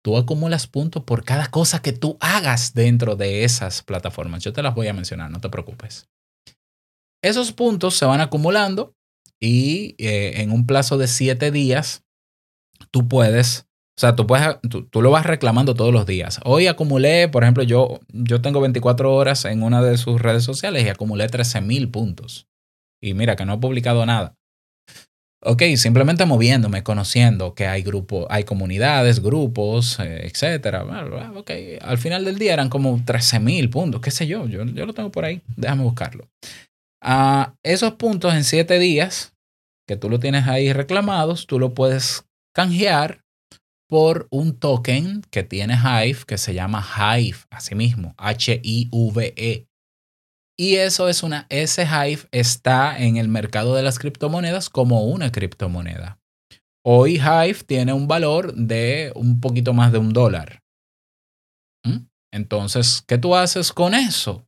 Tú 0.06 0.16
acumulas 0.16 0.68
puntos 0.68 1.04
por 1.04 1.26
cada 1.26 1.52
cosa 1.52 1.82
que 1.82 1.92
tú 1.92 2.16
hagas 2.22 2.74
dentro 2.74 3.18
de 3.18 3.44
esas 3.44 3.84
plataformas. 3.84 4.42
Yo 4.42 4.54
te 4.54 4.64
las 4.64 4.74
voy 4.74 4.88
a 4.88 4.94
mencionar, 4.94 5.30
no 5.30 5.42
te 5.42 5.50
preocupes. 5.50 6.08
Esos 7.24 7.52
puntos 7.52 7.98
se 7.98 8.06
van 8.06 8.22
acumulando 8.22 8.96
y 9.40 9.96
eh, 9.98 10.42
en 10.42 10.52
un 10.52 10.66
plazo 10.66 10.98
de 10.98 11.08
siete 11.08 11.52
días 11.52 12.04
tú 12.92 13.08
puedes, 13.08 13.68
o 13.98 14.02
sea, 14.02 14.16
tú, 14.16 15.02
lo 15.02 15.12
vas 15.12 15.26
reclamando 15.26 15.74
todos 15.74 15.94
los 15.94 16.06
días. 16.06 16.40
Hoy 16.44 16.68
acumulé, 16.68 17.28
por 17.28 17.44
ejemplo, 17.44 17.64
yo, 17.64 18.00
yo 18.10 18.42
tengo 18.42 18.62
24 18.62 19.14
horas 19.14 19.46
en 19.46 19.64
una 19.64 19.82
de 19.82 19.98
sus 19.98 20.22
redes 20.22 20.44
sociales 20.44 20.86
y 20.86 20.90
acumulé 20.90 21.28
13 21.28 21.62
mil 21.62 21.90
puntos. 21.90 22.48
Y 23.02 23.14
mira 23.14 23.36
que 23.36 23.46
no 23.46 23.56
he 23.56 23.58
publicado 23.58 24.06
nada. 24.06 24.36
Ok, 25.44 25.62
simplemente 25.76 26.26
moviéndome, 26.26 26.82
conociendo 26.82 27.54
que 27.54 27.68
hay 27.68 27.84
grupos, 27.84 28.26
hay 28.30 28.44
comunidades, 28.44 29.22
grupos, 29.22 30.00
eh, 30.00 30.26
etcétera. 30.26 30.84
Ok, 31.36 31.52
al 31.80 32.00
final 32.00 32.26
del 32.26 32.40
día 32.40 32.54
eran 32.54 32.70
como 32.70 33.00
13 33.06 33.40
mil 33.40 33.70
puntos, 33.70 34.02
qué 34.02 34.10
sé 34.10 34.26
yo, 34.26 34.48
yo, 34.48 34.66
yo 34.66 34.86
lo 34.88 34.94
tengo 34.94 35.12
por 35.12 35.26
ahí, 35.26 35.42
déjame 35.56 35.84
buscarlo 35.84 36.28
a 37.02 37.56
esos 37.64 37.94
puntos 37.94 38.34
en 38.34 38.44
siete 38.44 38.80
días 38.80 39.34
que 39.88 39.96
tú 39.96 40.10
lo 40.10 40.20
tienes 40.20 40.48
ahí 40.48 40.74
reclamados, 40.74 41.48
tú 41.48 41.60
lo 41.60 41.74
puedes 41.74 42.26
canjear 42.54 43.24
por 43.90 44.28
un 44.32 44.58
token 44.60 45.22
que 45.32 45.44
tiene 45.44 45.76
Hive 45.76 46.26
que 46.28 46.38
se 46.38 46.54
llama 46.54 46.84
Hive, 46.84 47.38
así 47.50 47.74
mismo, 47.74 48.14
H-I-V-E. 48.18 49.68
Y 50.60 50.76
eso 50.76 51.08
es 51.08 51.24
una, 51.24 51.46
ese 51.50 51.84
Hive 51.84 52.28
está 52.32 52.98
en 52.98 53.18
el 53.18 53.30
mercado 53.30 53.76
de 53.76 53.84
las 53.84 54.00
criptomonedas 54.00 54.70
como 54.70 55.06
una 55.06 55.32
criptomoneda. 55.32 56.20
Hoy 56.84 57.16
Hive 57.16 57.64
tiene 57.66 57.94
un 57.94 58.08
valor 58.08 58.54
de 58.56 59.12
un 59.16 59.40
poquito 59.40 59.74
más 59.74 59.92
de 59.92 60.00
un 60.00 60.14
dólar. 60.14 60.64
¿Mm? 61.86 62.08
Entonces, 62.34 63.04
¿qué 63.08 63.18
tú 63.18 63.36
haces 63.36 63.72
con 63.72 63.94
eso? 63.94 64.48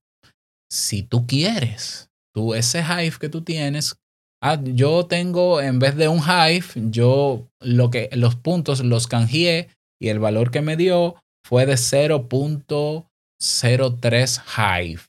Si 0.72 1.04
tú 1.04 1.28
quieres, 1.28 2.09
tú 2.40 2.56
ese 2.56 2.80
Hive 2.80 3.20
que 3.20 3.28
tú 3.28 3.42
tienes, 3.42 4.00
ah, 4.42 4.58
yo 4.64 5.08
tengo, 5.08 5.60
en 5.60 5.78
vez 5.78 5.98
de 5.98 6.08
un 6.08 6.20
Hive, 6.20 6.68
yo 6.90 7.50
lo 7.60 7.90
que, 7.90 8.08
los 8.14 8.38
puntos 8.38 8.80
los 8.80 9.08
canjeé 9.08 9.68
y 10.02 10.08
el 10.08 10.20
valor 10.20 10.52
que 10.52 10.62
me 10.62 10.78
dio 10.78 11.22
fue 11.46 11.66
de 11.66 11.74
0.03 11.74 14.42
Hive. 14.58 15.02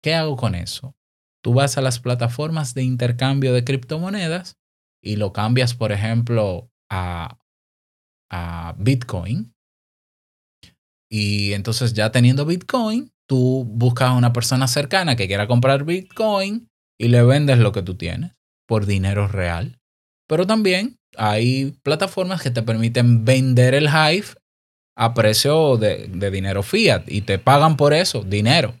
¿Qué 0.00 0.14
hago 0.14 0.36
con 0.36 0.54
eso? 0.54 0.94
Tú 1.42 1.54
vas 1.54 1.76
a 1.76 1.80
las 1.80 1.98
plataformas 1.98 2.72
de 2.74 2.84
intercambio 2.84 3.52
de 3.52 3.64
criptomonedas 3.64 4.56
y 5.02 5.16
lo 5.16 5.32
cambias, 5.32 5.74
por 5.74 5.90
ejemplo, 5.90 6.70
a, 6.88 7.36
a 8.30 8.76
Bitcoin. 8.78 9.52
Y 11.10 11.52
entonces 11.52 11.94
ya 11.94 12.12
teniendo 12.12 12.46
Bitcoin, 12.46 13.12
tú 13.28 13.64
buscas 13.66 14.10
a 14.10 14.14
una 14.14 14.32
persona 14.32 14.68
cercana 14.68 15.16
que 15.16 15.26
quiera 15.26 15.46
comprar 15.46 15.84
Bitcoin 15.84 16.68
y 16.98 17.08
le 17.08 17.22
vendes 17.22 17.58
lo 17.58 17.72
que 17.72 17.82
tú 17.82 17.96
tienes 17.96 18.32
por 18.66 18.86
dinero 18.86 19.28
real. 19.28 19.78
Pero 20.28 20.46
también 20.46 20.98
hay 21.16 21.72
plataformas 21.82 22.42
que 22.42 22.50
te 22.50 22.62
permiten 22.62 23.24
vender 23.24 23.74
el 23.74 23.88
Hive 23.88 24.26
a 24.96 25.14
precio 25.14 25.76
de, 25.76 26.08
dinero 26.30 26.62
fiat 26.62 27.04
y 27.08 27.22
te 27.22 27.38
pagan 27.38 27.76
por 27.76 27.92
eso, 27.92 28.22
dinero. 28.22 28.74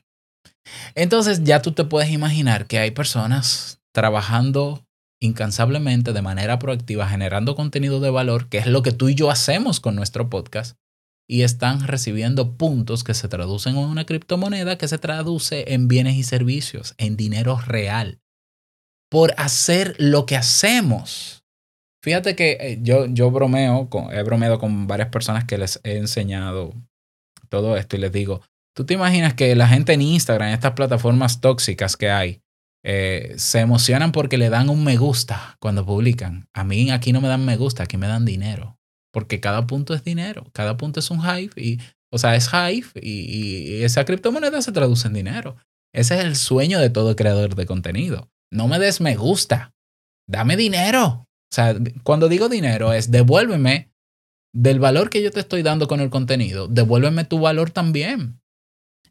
Entonces 0.94 1.44
ya 1.44 1.60
tú 1.60 1.72
te 1.72 1.84
puedes 1.84 2.10
imaginar 2.10 2.66
que 2.66 2.78
hay 2.78 2.90
personas 2.90 3.80
trabajando 3.92 4.84
incansablemente 5.20 6.12
de 6.12 6.22
manera 6.22 6.58
proactiva, 6.58 7.08
generando 7.08 7.54
contenido 7.54 8.00
de 8.00 8.10
valor, 8.10 8.48
que 8.48 8.58
es 8.58 8.66
lo 8.66 8.82
que 8.82 8.92
tú 8.92 9.08
y 9.08 9.14
yo 9.14 9.30
hacemos 9.30 9.80
con 9.80 9.96
nuestro 9.96 10.28
podcast, 10.28 10.76
y 11.26 11.42
están 11.42 11.86
recibiendo 11.86 12.56
puntos 12.56 13.02
que 13.04 13.14
se 13.14 13.28
traducen 13.28 13.76
en 13.76 13.84
una 13.84 14.04
criptomoneda 14.04 14.76
que 14.76 14.88
se 14.88 14.98
traduce 14.98 15.72
en 15.72 15.88
bienes 15.88 16.16
y 16.16 16.22
servicios, 16.22 16.94
en 16.98 17.16
dinero 17.16 17.58
real, 17.58 18.20
por 19.10 19.34
hacer 19.38 19.94
lo 19.98 20.26
que 20.26 20.36
hacemos. 20.36 21.44
Fíjate 22.02 22.36
que 22.36 22.58
eh, 22.60 22.78
yo, 22.82 23.06
yo 23.06 23.30
bromeo, 23.30 23.88
he 24.12 24.22
bromeado 24.22 24.58
con 24.58 24.86
varias 24.86 25.08
personas 25.08 25.44
que 25.44 25.56
les 25.56 25.80
he 25.84 25.96
enseñado 25.96 26.74
todo 27.48 27.76
esto 27.76 27.96
y 27.96 28.00
les 28.00 28.12
digo, 28.12 28.42
¿tú 28.76 28.84
te 28.84 28.94
imaginas 28.94 29.32
que 29.32 29.54
la 29.54 29.68
gente 29.68 29.94
en 29.94 30.02
Instagram, 30.02 30.50
estas 30.50 30.72
plataformas 30.72 31.40
tóxicas 31.40 31.96
que 31.96 32.10
hay, 32.10 32.42
eh, 32.84 33.32
se 33.38 33.60
emocionan 33.60 34.12
porque 34.12 34.36
le 34.36 34.50
dan 34.50 34.68
un 34.68 34.84
me 34.84 34.98
gusta 34.98 35.56
cuando 35.58 35.86
publican? 35.86 36.48
A 36.52 36.64
mí 36.64 36.90
aquí 36.90 37.14
no 37.14 37.22
me 37.22 37.28
dan 37.28 37.46
me 37.46 37.56
gusta, 37.56 37.84
aquí 37.84 37.96
me 37.96 38.08
dan 38.08 38.26
dinero 38.26 38.78
porque 39.14 39.38
cada 39.38 39.68
punto 39.68 39.94
es 39.94 40.02
dinero, 40.02 40.50
cada 40.52 40.76
punto 40.76 40.98
es 40.98 41.08
un 41.08 41.20
Hive, 41.20 41.52
y, 41.56 41.78
o 42.10 42.18
sea, 42.18 42.34
es 42.34 42.50
Hive 42.52 42.88
y, 43.00 43.84
esa 43.84 44.04
criptomoneda 44.04 44.60
se 44.60 44.72
traduce 44.72 45.06
en 45.06 45.14
dinero. 45.14 45.56
Ese 45.94 46.18
es 46.18 46.24
el 46.24 46.34
sueño 46.34 46.80
de 46.80 46.90
todo 46.90 47.14
creador 47.14 47.54
de 47.54 47.64
contenido. 47.64 48.28
No 48.52 48.66
me 48.66 48.80
des 48.80 49.00
me 49.00 49.14
gusta, 49.14 49.72
dame 50.28 50.56
dinero. 50.56 51.06
O 51.06 51.54
sea, 51.54 51.76
cuando 52.02 52.28
digo 52.28 52.48
dinero 52.48 52.92
es 52.92 53.12
devuélveme 53.12 53.92
del 54.52 54.80
valor 54.80 55.10
que 55.10 55.22
yo 55.22 55.30
te 55.30 55.38
estoy 55.38 55.62
dando 55.62 55.86
con 55.86 56.00
el 56.00 56.10
contenido, 56.10 56.66
devuélveme 56.66 57.24
tu 57.24 57.38
valor 57.38 57.70
también. 57.70 58.40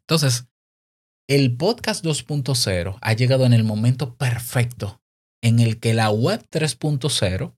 Entonces, 0.01 0.49
el 1.29 1.55
podcast 1.55 2.03
2.0 2.03 2.97
ha 2.99 3.13
llegado 3.13 3.45
en 3.45 3.53
el 3.53 3.63
momento 3.63 4.15
perfecto 4.15 5.01
en 5.41 5.61
el 5.61 5.79
que 5.79 5.93
la 5.93 6.09
web 6.09 6.45
3.0 6.51 7.55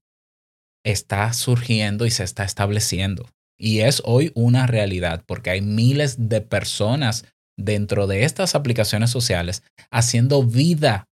está 0.86 1.34
surgiendo 1.34 2.06
y 2.06 2.12
se 2.12 2.24
está 2.24 2.46
estableciendo. 2.46 3.28
Y 3.60 3.80
es 3.80 4.02
hoy 4.06 4.32
una 4.36 4.68
realidad 4.68 5.24
porque 5.26 5.50
hay 5.50 5.62
miles 5.62 6.30
de 6.30 6.42
personas 6.42 7.26
dentro 7.58 8.08
de 8.08 8.24
estas 8.24 8.56
aplicaciones 8.56 9.10
sociales 9.10 9.64
haciendo 9.92 10.44
vida. 10.44 11.08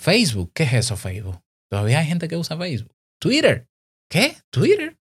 Facebook, 0.00 0.52
¿qué 0.54 0.64
es 0.64 0.72
eso 0.72 0.96
Facebook? 0.96 1.40
Todavía 1.70 2.00
hay 2.00 2.06
gente 2.06 2.28
que 2.28 2.36
usa 2.36 2.56
Facebook. 2.56 2.94
Twitter, 3.20 3.68
¿qué? 4.10 4.36
Twitter. 4.50 4.96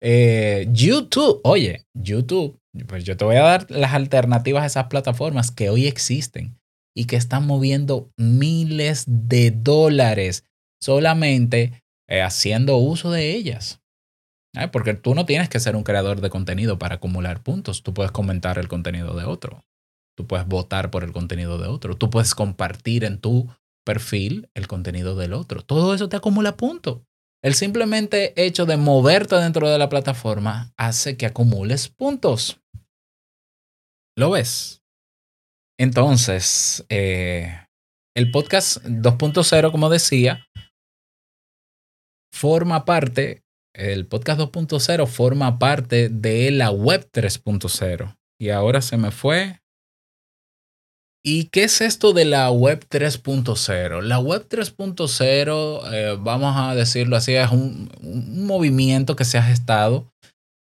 Eh, 0.00 0.68
YouTube, 0.70 1.40
oye, 1.42 1.86
YouTube, 1.92 2.58
pues 2.86 3.02
yo 3.04 3.16
te 3.16 3.24
voy 3.24 3.36
a 3.36 3.42
dar 3.42 3.70
las 3.70 3.94
alternativas 3.94 4.62
a 4.62 4.66
esas 4.66 4.86
plataformas 4.86 5.50
que 5.50 5.70
hoy 5.70 5.88
existen 5.88 6.56
y 6.96 7.06
que 7.06 7.16
están 7.16 7.46
moviendo 7.46 8.12
miles 8.16 9.04
de 9.06 9.50
dólares 9.50 10.44
solamente 10.80 11.82
eh, 12.08 12.22
haciendo 12.22 12.76
uso 12.76 13.10
de 13.10 13.34
ellas. 13.34 13.80
Porque 14.72 14.94
tú 14.94 15.14
no 15.14 15.24
tienes 15.24 15.48
que 15.48 15.60
ser 15.60 15.76
un 15.76 15.84
creador 15.84 16.20
de 16.20 16.30
contenido 16.30 16.78
para 16.78 16.96
acumular 16.96 17.42
puntos. 17.42 17.82
Tú 17.82 17.94
puedes 17.94 18.10
comentar 18.10 18.58
el 18.58 18.66
contenido 18.66 19.14
de 19.14 19.24
otro. 19.24 19.64
Tú 20.16 20.26
puedes 20.26 20.46
votar 20.46 20.90
por 20.90 21.04
el 21.04 21.12
contenido 21.12 21.58
de 21.58 21.68
otro. 21.68 21.96
Tú 21.96 22.10
puedes 22.10 22.34
compartir 22.34 23.04
en 23.04 23.20
tu 23.20 23.48
perfil 23.84 24.50
el 24.54 24.66
contenido 24.66 25.14
del 25.14 25.32
otro. 25.32 25.62
Todo 25.62 25.94
eso 25.94 26.08
te 26.08 26.16
acumula 26.16 26.56
puntos. 26.56 27.02
El 27.42 27.54
simplemente 27.54 28.34
hecho 28.44 28.66
de 28.66 28.76
moverte 28.76 29.36
dentro 29.36 29.68
de 29.68 29.78
la 29.78 29.88
plataforma 29.88 30.72
hace 30.76 31.16
que 31.16 31.26
acumules 31.26 31.88
puntos. 31.88 32.60
¿Lo 34.16 34.30
ves? 34.30 34.82
Entonces, 35.78 36.84
eh, 36.88 37.64
el 38.16 38.32
podcast 38.32 38.78
2.0, 38.84 39.70
como 39.70 39.88
decía, 39.88 40.47
forma 42.32 42.84
parte, 42.84 43.42
el 43.74 44.06
podcast 44.06 44.40
2.0 44.40 45.06
forma 45.06 45.58
parte 45.58 46.08
de 46.08 46.50
la 46.50 46.70
web 46.70 47.08
3.0. 47.12 48.16
Y 48.40 48.50
ahora 48.50 48.80
se 48.82 48.96
me 48.96 49.10
fue. 49.10 49.60
¿Y 51.24 51.44
qué 51.46 51.64
es 51.64 51.80
esto 51.80 52.12
de 52.12 52.24
la 52.24 52.50
web 52.50 52.86
3.0? 52.88 54.02
La 54.02 54.18
web 54.18 54.46
3.0, 54.48 55.92
eh, 55.92 56.16
vamos 56.18 56.54
a 56.56 56.74
decirlo 56.74 57.16
así, 57.16 57.34
es 57.34 57.50
un, 57.50 57.90
movimiento 58.00 59.16
que 59.16 59.24
se 59.24 59.36
ha 59.36 59.42
gestado, 59.42 60.10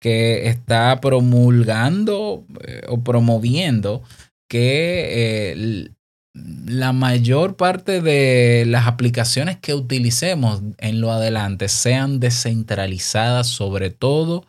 que 0.01 0.47
está 0.49 0.99
promulgando 0.99 2.45
eh, 2.65 2.83
o 2.89 3.01
promoviendo 3.01 4.03
que 4.49 5.53
eh, 5.53 5.91
la 6.33 6.93
mayor 6.93 7.57
parte 7.57 8.01
de 8.01 8.63
las 8.65 8.87
aplicaciones 8.87 9.57
que 9.57 9.73
utilicemos 9.73 10.61
en 10.77 11.01
lo 11.01 11.11
adelante 11.11 11.67
sean 11.67 12.19
descentralizadas, 12.19 13.47
sobre 13.47 13.89
todo 13.89 14.45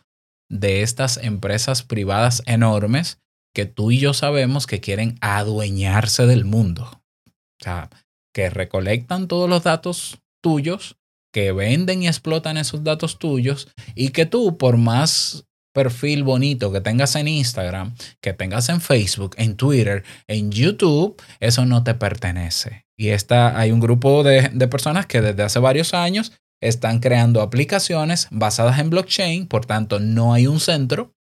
de 0.49 0.81
estas 0.81 1.17
empresas 1.17 1.83
privadas 1.83 2.41
enormes 2.45 3.19
que 3.53 3.65
tú 3.65 3.91
y 3.91 3.99
yo 3.99 4.13
sabemos 4.13 4.65
que 4.65 4.79
quieren 4.79 5.17
adueñarse 5.21 6.25
del 6.25 6.45
mundo. 6.45 6.89
O 7.25 7.63
sea, 7.63 7.89
que 8.33 8.49
recolectan 8.49 9.27
todos 9.27 9.49
los 9.49 9.63
datos 9.63 10.19
tuyos, 10.41 10.97
que 11.33 11.51
venden 11.51 12.03
y 12.03 12.07
explotan 12.07 12.57
esos 12.57 12.83
datos 12.83 13.19
tuyos 13.19 13.67
y 13.95 14.09
que 14.09 14.25
tú, 14.25 14.57
por 14.57 14.77
más 14.77 15.45
perfil 15.73 16.23
bonito 16.23 16.71
que 16.71 16.81
tengas 16.81 17.15
en 17.15 17.27
Instagram, 17.27 17.95
que 18.21 18.33
tengas 18.33 18.69
en 18.69 18.79
Facebook, 18.79 19.35
en 19.37 19.57
Twitter, 19.57 20.03
en 20.27 20.51
YouTube, 20.51 21.21
eso 21.39 21.65
no 21.65 21.83
te 21.83 21.95
pertenece. 21.95 22.85
Y 22.97 23.09
está, 23.09 23.59
hay 23.59 23.71
un 23.71 23.79
grupo 23.79 24.23
de, 24.23 24.49
de 24.53 24.67
personas 24.67 25.05
que 25.07 25.21
desde 25.21 25.43
hace 25.43 25.59
varios 25.59 25.93
años 25.93 26.31
están 26.61 26.99
creando 26.99 27.41
aplicaciones 27.41 28.27
basadas 28.31 28.79
en 28.79 28.89
blockchain, 28.89 29.47
por 29.47 29.65
tanto 29.65 29.99
no 29.99 30.33
hay 30.33 30.47
un 30.47 30.59
centro, 30.59 31.13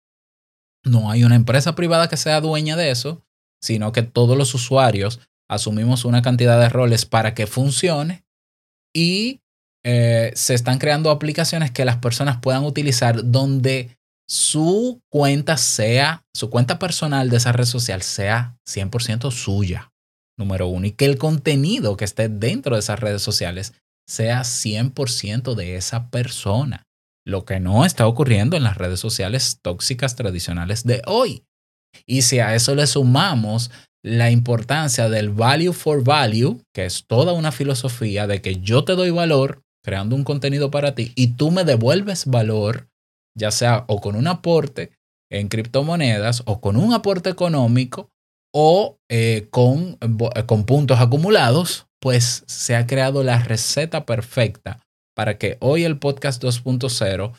no 0.85 1.11
hay 1.11 1.25
una 1.25 1.35
empresa 1.35 1.75
privada 1.75 2.09
que 2.09 2.17
sea 2.17 2.41
dueña 2.41 2.77
de 2.77 2.91
eso, 2.91 3.25
sino 3.61 3.93
que 3.93 4.03
todos 4.03 4.37
los 4.37 4.55
usuarios 4.55 5.21
asumimos 5.49 6.05
una 6.05 6.23
cantidad 6.23 6.61
de 6.61 6.69
roles 6.69 7.07
para 7.07 7.35
que 7.35 7.47
funcione 7.47 8.25
y 8.95 9.41
eh, 9.85 10.33
se 10.35 10.55
están 10.55 10.79
creando 10.79 11.11
aplicaciones 11.11 11.71
que 11.71 11.85
las 11.85 11.97
personas 11.97 12.39
puedan 12.41 12.65
utilizar 12.65 13.31
donde 13.31 13.99
su 14.29 15.01
cuenta 15.11 15.57
sea, 15.57 16.25
su 16.35 16.51
cuenta 16.51 16.79
personal 16.79 17.31
de 17.31 17.37
esa 17.37 17.53
red 17.53 17.65
social 17.65 18.03
sea 18.03 18.57
100% 18.69 19.31
suya, 19.31 19.91
número 20.39 20.69
uno, 20.69 20.87
y 20.87 20.93
que 20.93 21.05
el 21.05 21.19
contenido 21.19 21.97
que 21.97 22.05
esté 22.05 22.29
dentro 22.29 22.77
de 22.77 22.81
esas 22.81 23.01
redes 23.01 23.23
sociales 23.23 23.75
sea 24.09 24.41
100% 24.41 25.55
de 25.55 25.77
esa 25.77 26.11
persona, 26.11 26.85
lo 27.27 27.45
que 27.45 27.61
no 27.61 27.85
está 27.85 28.07
ocurriendo 28.07 28.57
en 28.57 28.65
las 28.65 28.77
redes 28.77 29.01
sociales 29.01 29.59
tóxicas 29.63 30.17
tradicionales 30.17 30.85
de 30.85 31.03
hoy. 31.07 31.45
Y 32.07 32.23
si 32.23 32.39
a 32.39 32.55
eso 32.55 32.75
le 32.75 32.87
sumamos 32.87 33.71
la 34.05 34.31
importancia 34.31 35.09
del 35.09 35.31
value 35.31 35.73
for 35.73 36.03
value, 36.03 36.61
que 36.75 36.85
es 36.85 37.07
toda 37.07 37.33
una 37.33 37.53
filosofía 37.53 38.27
de 38.27 38.43
que 38.43 38.61
yo 38.61 38.85
te 38.85 38.95
doy 38.95 39.11
valor 39.11 39.63
creando 39.85 40.17
un 40.17 40.25
contenido 40.25 40.71
para 40.71 40.95
ti 40.95 41.13
y 41.15 41.35
tú 41.35 41.51
me 41.51 41.65
devuelves 41.65 42.27
valor, 42.27 42.89
ya 43.37 43.51
sea 43.51 43.85
o 43.89 44.01
con 44.01 44.17
un 44.17 44.27
aporte 44.27 44.93
en 45.31 45.49
criptomonedas 45.49 46.43
o 46.47 46.61
con 46.61 46.77
un 46.77 46.93
aporte 46.93 47.31
económico 47.31 48.11
o 48.55 48.99
eh, 49.09 49.49
con, 49.51 49.97
con 50.47 50.65
puntos 50.65 51.01
acumulados, 51.01 51.87
pues 52.01 52.45
se 52.47 52.77
ha 52.77 52.87
creado 52.87 53.23
la 53.23 53.39
receta 53.39 54.05
perfecta 54.05 54.81
para 55.15 55.39
que 55.39 55.57
hoy 55.61 55.85
el 55.85 55.99
podcast 55.99 56.43
2.0 56.43 57.33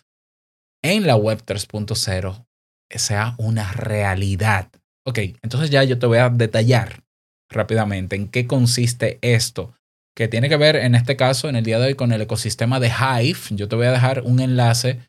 en 0.83 1.07
la 1.07 1.15
web 1.15 1.43
3.0 1.45 2.45
sea 2.89 3.35
una 3.37 3.71
realidad. 3.71 4.69
Ok, 5.05 5.19
entonces 5.41 5.69
ya 5.69 5.83
yo 5.83 5.99
te 5.99 6.05
voy 6.05 6.19
a 6.19 6.29
detallar 6.29 7.03
rápidamente 7.49 8.15
en 8.15 8.27
qué 8.27 8.47
consiste 8.47 9.19
esto, 9.21 9.73
que 10.15 10.27
tiene 10.27 10.49
que 10.49 10.57
ver 10.57 10.75
en 10.75 10.95
este 10.95 11.15
caso, 11.15 11.49
en 11.49 11.55
el 11.55 11.63
día 11.63 11.79
de 11.79 11.87
hoy, 11.87 11.95
con 11.95 12.11
el 12.11 12.21
ecosistema 12.21 12.79
de 12.79 12.89
Hive. 12.89 13.39
Yo 13.51 13.67
te 13.67 13.75
voy 13.75 13.87
a 13.87 13.91
dejar 13.91 14.21
un 14.21 14.39
enlace, 14.39 14.99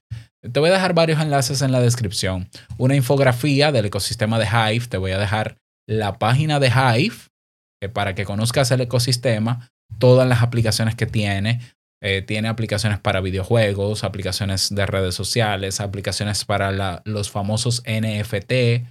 te 0.52 0.60
voy 0.60 0.70
a 0.70 0.74
dejar 0.74 0.94
varios 0.94 1.20
enlaces 1.20 1.62
en 1.62 1.72
la 1.72 1.80
descripción. 1.80 2.48
Una 2.76 2.94
infografía 2.94 3.72
del 3.72 3.86
ecosistema 3.86 4.38
de 4.38 4.46
Hive, 4.46 4.86
te 4.86 4.98
voy 4.98 5.12
a 5.12 5.18
dejar 5.18 5.56
la 5.86 6.18
página 6.18 6.60
de 6.60 6.68
Hive 6.68 7.16
para 7.92 8.14
que 8.14 8.24
conozcas 8.24 8.70
el 8.70 8.80
ecosistema, 8.80 9.70
todas 9.98 10.28
las 10.28 10.42
aplicaciones 10.42 10.94
que 10.94 11.06
tiene, 11.06 11.60
eh, 12.02 12.22
tiene 12.22 12.48
aplicaciones 12.48 12.98
para 12.98 13.20
videojuegos, 13.20 14.04
aplicaciones 14.04 14.74
de 14.74 14.86
redes 14.86 15.14
sociales, 15.14 15.80
aplicaciones 15.80 16.44
para 16.44 17.02
los 17.04 17.30
famosos 17.30 17.82
NFT, 17.86 18.86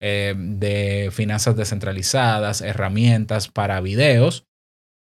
eh, 0.00 0.34
de 0.36 1.10
finanzas 1.12 1.56
descentralizadas, 1.56 2.60
herramientas 2.60 3.48
para 3.48 3.80
videos. 3.80 4.44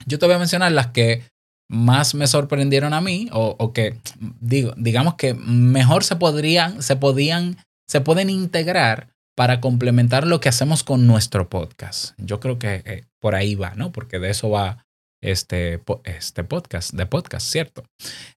Yo 0.06 0.18
te 0.18 0.26
voy 0.26 0.34
a 0.34 0.38
mencionar 0.38 0.72
las 0.72 0.88
que 0.88 1.22
más 1.68 2.14
me 2.14 2.26
sorprendieron 2.26 2.92
a 2.92 3.00
mí 3.00 3.28
o, 3.32 3.72
que 3.72 3.98
digo, 4.40 4.72
digamos 4.76 5.14
que 5.14 5.34
mejor 5.34 6.04
se 6.04 6.16
podrían, 6.16 6.82
se 6.82 6.96
podían, 6.96 7.56
se 7.88 8.00
pueden 8.00 8.30
integrar 8.30 9.08
para 9.36 9.60
complementar 9.60 10.26
lo 10.26 10.40
que 10.40 10.48
hacemos 10.48 10.82
con 10.82 11.06
nuestro 11.06 11.48
podcast. 11.48 12.14
Yo 12.18 12.40
creo 12.40 12.58
que 12.58 12.82
eh, 12.86 13.04
por 13.20 13.34
ahí 13.34 13.54
va, 13.54 13.74
¿no? 13.74 13.92
Porque 13.92 14.18
de 14.18 14.30
eso 14.30 14.48
va 14.48 14.86
este, 15.22 15.82
este 16.04 16.44
podcast, 16.44 16.92
de 16.92 17.06
podcast, 17.06 17.46
¿cierto? 17.46 17.84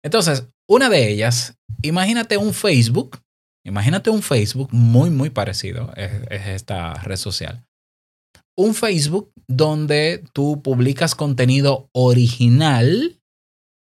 Entonces, 0.04 0.48
una 0.68 0.90
de 0.90 1.10
ellas, 1.10 1.56
imagínate 1.82 2.38
un 2.38 2.54
Facebook, 2.54 3.20
imagínate 3.66 4.10
un 4.10 4.22
Facebook 4.22 4.70
muy, 4.72 5.10
muy 5.10 5.30
parecido, 5.30 5.94
es, 5.96 6.12
esta 6.48 6.94
red 6.96 7.18
social. 7.18 7.64
Un 8.58 8.76
Facebook 8.76 9.32
donde 9.48 10.24
tú 10.34 10.62
publicas 10.62 11.16
contenido 11.16 11.90
original, 11.94 13.19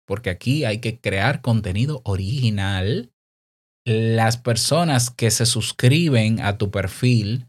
porque 0.07 0.29
aquí 0.29 0.65
hay 0.65 0.79
que 0.79 0.99
crear 0.99 1.41
contenido 1.41 2.01
original. 2.05 3.11
Las 3.85 4.37
personas 4.37 5.09
que 5.11 5.29
se 5.29 5.45
suscriben 5.45 6.41
a 6.41 6.57
tu 6.57 6.71
perfil 6.71 7.47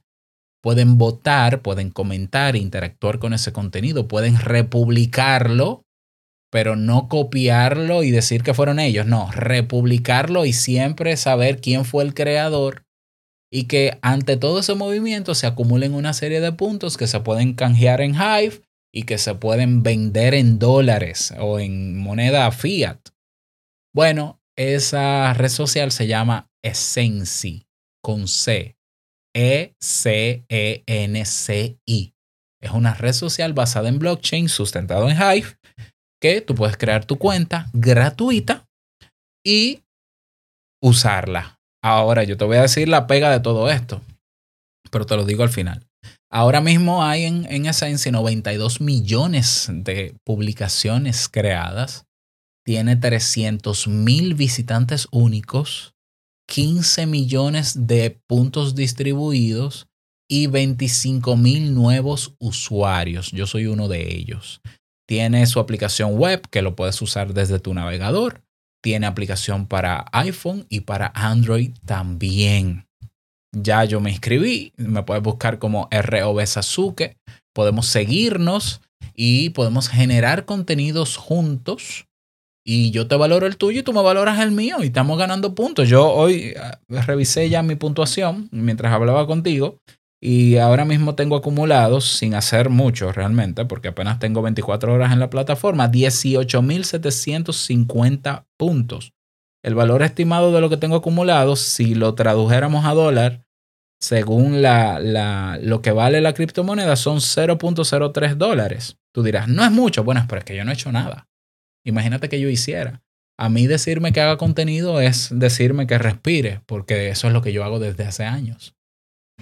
pueden 0.62 0.98
votar, 0.98 1.62
pueden 1.62 1.90
comentar, 1.90 2.56
interactuar 2.56 3.18
con 3.18 3.32
ese 3.32 3.52
contenido, 3.52 4.08
pueden 4.08 4.38
republicarlo, 4.38 5.82
pero 6.50 6.76
no 6.76 7.08
copiarlo 7.08 8.02
y 8.02 8.10
decir 8.10 8.42
que 8.42 8.54
fueron 8.54 8.80
ellos, 8.80 9.06
no, 9.06 9.30
republicarlo 9.30 10.44
y 10.44 10.52
siempre 10.52 11.16
saber 11.16 11.60
quién 11.60 11.84
fue 11.84 12.04
el 12.04 12.14
creador 12.14 12.84
y 13.50 13.64
que 13.64 13.98
ante 14.02 14.36
todo 14.36 14.60
ese 14.60 14.74
movimiento 14.74 15.34
se 15.34 15.46
acumulen 15.46 15.94
una 15.94 16.12
serie 16.12 16.40
de 16.40 16.52
puntos 16.52 16.96
que 16.96 17.06
se 17.06 17.20
pueden 17.20 17.54
canjear 17.54 18.00
en 18.00 18.14
Hive 18.14 18.62
y 18.92 19.04
que 19.04 19.18
se 19.18 19.34
pueden 19.34 19.82
vender 19.82 20.34
en 20.34 20.58
dólares 20.58 21.34
o 21.38 21.58
en 21.58 21.98
moneda 21.98 22.50
fiat. 22.50 22.98
Bueno, 23.94 24.40
esa 24.56 25.32
red 25.34 25.50
social 25.50 25.92
se 25.92 26.06
llama 26.06 26.50
Essenci 26.62 27.66
con 28.02 28.28
C. 28.28 28.76
E-C-E-N-C-I. 29.34 29.74
Es 32.60 32.70
una 32.72 32.94
red 32.94 33.12
social 33.12 33.52
basada 33.52 33.88
en 33.88 33.98
blockchain, 34.00 34.48
sustentado 34.48 35.08
en 35.08 35.16
Hive, 35.16 35.58
que 36.20 36.40
tú 36.40 36.54
puedes 36.54 36.76
crear 36.76 37.04
tu 37.04 37.18
cuenta 37.18 37.70
gratuita 37.72 38.68
y 39.46 39.84
usarla. 40.82 41.60
Ahora 41.82 42.24
yo 42.24 42.36
te 42.36 42.44
voy 42.44 42.56
a 42.56 42.62
decir 42.62 42.88
la 42.88 43.06
pega 43.06 43.30
de 43.30 43.38
todo 43.40 43.70
esto, 43.70 44.02
pero 44.90 45.06
te 45.06 45.14
lo 45.14 45.24
digo 45.24 45.44
al 45.44 45.50
final. 45.50 45.87
Ahora 46.30 46.60
mismo 46.60 47.04
hay 47.04 47.24
en, 47.24 47.46
en 47.50 47.66
Essence 47.66 48.10
92 48.10 48.80
millones 48.80 49.68
de 49.70 50.14
publicaciones 50.24 51.28
creadas. 51.28 52.04
Tiene 52.64 52.96
300 52.96 53.88
mil 53.88 54.34
visitantes 54.34 55.08
únicos 55.10 55.94
15 56.48 57.06
millones 57.06 57.86
de 57.86 58.18
puntos 58.26 58.74
distribuidos 58.74 59.86
y 60.28 60.46
25 60.46 61.36
mil 61.36 61.74
nuevos 61.74 62.34
usuarios. 62.38 63.30
Yo 63.32 63.46
soy 63.46 63.66
uno 63.66 63.88
de 63.88 64.14
ellos. 64.14 64.60
Tiene 65.06 65.46
su 65.46 65.60
aplicación 65.60 66.16
web 66.16 66.48
que 66.50 66.62
lo 66.62 66.74
puedes 66.74 67.00
usar 67.02 67.34
desde 67.34 67.58
tu 67.58 67.74
navegador. 67.74 68.42
Tiene 68.82 69.06
aplicación 69.06 69.66
para 69.66 70.06
iPhone 70.12 70.66
y 70.68 70.80
para 70.80 71.12
Android 71.14 71.72
también. 71.84 72.87
Ya 73.52 73.84
yo 73.84 74.00
me 74.00 74.10
inscribí, 74.10 74.72
me 74.76 75.02
puedes 75.02 75.22
buscar 75.22 75.58
como 75.58 75.88
ROB 75.90 76.46
Sasuke. 76.46 77.16
Podemos 77.54 77.86
seguirnos 77.86 78.82
y 79.14 79.50
podemos 79.50 79.88
generar 79.88 80.44
contenidos 80.44 81.16
juntos 81.16 82.06
y 82.64 82.90
yo 82.90 83.06
te 83.08 83.16
valoro 83.16 83.46
el 83.46 83.56
tuyo 83.56 83.80
y 83.80 83.82
tú 83.82 83.94
me 83.94 84.02
valoras 84.02 84.38
el 84.40 84.50
mío 84.50 84.76
y 84.82 84.88
estamos 84.88 85.18
ganando 85.18 85.54
puntos. 85.54 85.88
Yo 85.88 86.12
hoy 86.12 86.52
ah, 86.60 86.78
revisé 87.06 87.48
ya 87.48 87.62
mi 87.62 87.76
puntuación 87.76 88.50
mientras 88.52 88.92
hablaba 88.92 89.26
contigo 89.26 89.80
y 90.20 90.56
ahora 90.56 90.84
mismo 90.84 91.14
tengo 91.14 91.36
acumulados, 91.36 92.04
sin 92.04 92.34
hacer 92.34 92.68
mucho 92.68 93.12
realmente, 93.12 93.64
porque 93.64 93.88
apenas 93.88 94.18
tengo 94.18 94.42
24 94.42 94.92
horas 94.92 95.12
en 95.12 95.20
la 95.20 95.30
plataforma, 95.30 95.90
18.750 95.90 98.44
puntos. 98.58 99.14
El 99.68 99.74
valor 99.74 100.02
estimado 100.02 100.50
de 100.50 100.62
lo 100.62 100.70
que 100.70 100.78
tengo 100.78 100.96
acumulado, 100.96 101.54
si 101.54 101.94
lo 101.94 102.14
tradujéramos 102.14 102.86
a 102.86 102.94
dólar, 102.94 103.44
según 104.00 104.62
la, 104.62 104.98
la, 104.98 105.58
lo 105.60 105.82
que 105.82 105.90
vale 105.90 106.22
la 106.22 106.32
criptomoneda, 106.32 106.96
son 106.96 107.18
0.03 107.18 108.36
dólares. 108.36 108.96
Tú 109.12 109.22
dirás, 109.22 109.46
no 109.46 109.62
es 109.62 109.70
mucho. 109.70 110.04
Bueno, 110.04 110.24
pero 110.26 110.38
es 110.38 110.46
que 110.46 110.56
yo 110.56 110.64
no 110.64 110.70
he 110.70 110.74
hecho 110.74 110.90
nada. 110.90 111.28
Imagínate 111.84 112.30
que 112.30 112.40
yo 112.40 112.48
hiciera. 112.48 113.02
A 113.38 113.50
mí 113.50 113.66
decirme 113.66 114.12
que 114.12 114.22
haga 114.22 114.38
contenido 114.38 115.02
es 115.02 115.28
decirme 115.32 115.86
que 115.86 115.98
respire, 115.98 116.62
porque 116.64 117.10
eso 117.10 117.26
es 117.26 117.34
lo 117.34 117.42
que 117.42 117.52
yo 117.52 117.62
hago 117.62 117.78
desde 117.78 118.04
hace 118.04 118.24
años. 118.24 118.74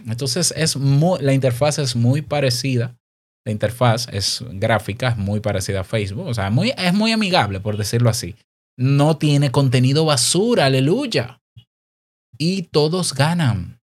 Entonces, 0.09 0.53
es 0.57 0.75
la 0.75 1.35
interfaz 1.35 1.79
es 1.79 1.95
muy 1.95 2.21
parecida. 2.21 2.97
La 3.45 3.53
interfaz 3.53 4.09
es 4.11 4.45
gráfica, 4.51 5.11
es 5.11 5.19
muy 5.19 5.39
parecida 5.39 5.83
a 5.83 5.85
Facebook. 5.85 6.27
O 6.27 6.35
sea, 6.35 6.51
muy, 6.51 6.73
es 6.77 6.95
muy 6.95 7.12
amigable, 7.12 7.61
por 7.61 7.77
decirlo 7.77 8.11
así. 8.11 8.35
No 8.77 9.17
tiene 9.17 9.51
contenido 9.51 10.05
basura, 10.05 10.67
aleluya. 10.67 11.41
Y 12.39 12.65
todos 12.65 13.15
ganan. 13.15 13.81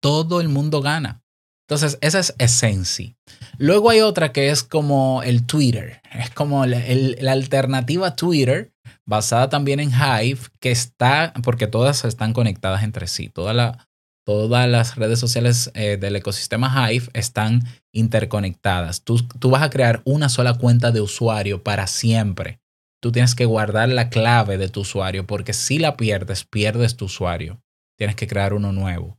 Todo 0.00 0.40
el 0.40 0.48
mundo 0.48 0.80
gana. 0.82 1.22
Entonces, 1.68 1.96
esa 2.00 2.18
es 2.18 2.34
Essency. 2.38 3.16
Luego 3.56 3.90
hay 3.90 4.00
otra 4.00 4.32
que 4.32 4.50
es 4.50 4.62
como 4.62 5.22
el 5.22 5.46
Twitter. 5.46 6.02
Es 6.12 6.30
como 6.30 6.66
la 6.66 7.32
alternativa 7.32 8.16
Twitter, 8.16 8.72
basada 9.06 9.48
también 9.48 9.80
en 9.80 9.90
Hive, 9.90 10.40
que 10.60 10.72
está, 10.72 11.32
porque 11.42 11.68
todas 11.68 12.04
están 12.04 12.32
conectadas 12.32 12.82
entre 12.82 13.06
sí. 13.06 13.28
Toda 13.28 13.54
la, 13.54 13.88
todas 14.26 14.68
las 14.68 14.96
redes 14.96 15.18
sociales 15.18 15.70
eh, 15.74 15.96
del 15.96 16.16
ecosistema 16.16 16.92
Hive 16.92 17.08
están 17.14 17.62
interconectadas. 17.92 19.02
Tú, 19.04 19.22
tú 19.22 19.50
vas 19.50 19.62
a 19.62 19.70
crear 19.70 20.02
una 20.04 20.28
sola 20.28 20.54
cuenta 20.54 20.90
de 20.90 21.00
usuario 21.00 21.62
para 21.62 21.86
siempre. 21.86 22.61
Tú 23.02 23.12
tienes 23.12 23.34
que 23.34 23.44
guardar 23.44 23.88
la 23.88 24.08
clave 24.08 24.58
de 24.58 24.68
tu 24.68 24.80
usuario, 24.80 25.26
porque 25.26 25.52
si 25.52 25.78
la 25.78 25.96
pierdes, 25.96 26.44
pierdes 26.44 26.96
tu 26.96 27.06
usuario. 27.06 27.60
Tienes 27.98 28.16
que 28.16 28.26
crear 28.26 28.54
uno 28.54 28.72
nuevo 28.72 29.18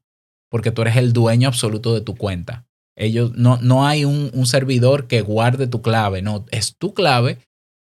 porque 0.54 0.69
tú 0.69 0.84
eres 0.84 0.98
el 0.98 1.13
dueño 1.13 1.48
absoluto 1.48 1.96
de 1.96 2.02
tu 2.02 2.13
cuenta. 2.15 2.67
Ellos, 2.96 3.32
no, 3.34 3.58
no 3.63 3.88
hay 3.88 4.06
un, 4.06 4.30
un 4.36 4.46
servidor 4.46 5.08
que 5.08 5.22
guarde 5.22 5.65
tu 5.65 5.82
clave, 5.82 6.22
no, 6.22 6.46
es 6.52 6.78
tu 6.78 6.93
clave. 6.93 7.39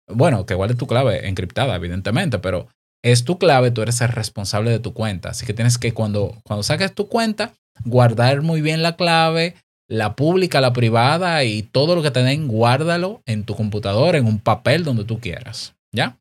Bueno, 0.08 0.44
que 0.44 0.54
guarde 0.54 0.74
tu 0.74 0.88
clave 0.88 1.28
encriptada, 1.28 1.76
evidentemente, 1.76 2.40
pero 2.40 2.66
es 3.04 3.22
tu 3.24 3.38
clave, 3.38 3.70
tú 3.70 3.82
eres 3.82 4.00
el 4.00 4.08
responsable 4.08 4.72
de 4.72 4.80
tu 4.80 4.92
cuenta. 4.92 5.28
Así 5.28 5.46
que 5.46 5.54
tienes 5.54 5.78
que 5.78 5.94
cuando, 5.94 6.34
cuando 6.42 6.64
saques 6.64 6.92
tu 6.92 7.06
cuenta, 7.06 7.52
guardar 7.84 8.42
muy 8.42 8.60
bien 8.60 8.82
la 8.82 8.96
clave, 8.96 9.54
la 9.88 10.16
pública, 10.16 10.60
la 10.60 10.72
privada 10.72 11.44
y 11.44 11.62
todo 11.62 11.94
lo 11.94 12.02
que 12.02 12.10
te 12.10 12.24
den, 12.24 12.48
guárdalo 12.48 13.22
en 13.24 13.44
tu 13.44 13.54
computador, 13.54 14.16
en 14.16 14.26
un 14.26 14.40
papel 14.40 14.82
donde 14.82 15.04
tú 15.04 15.20
quieras. 15.20 15.76
¿Ya? 15.92 16.18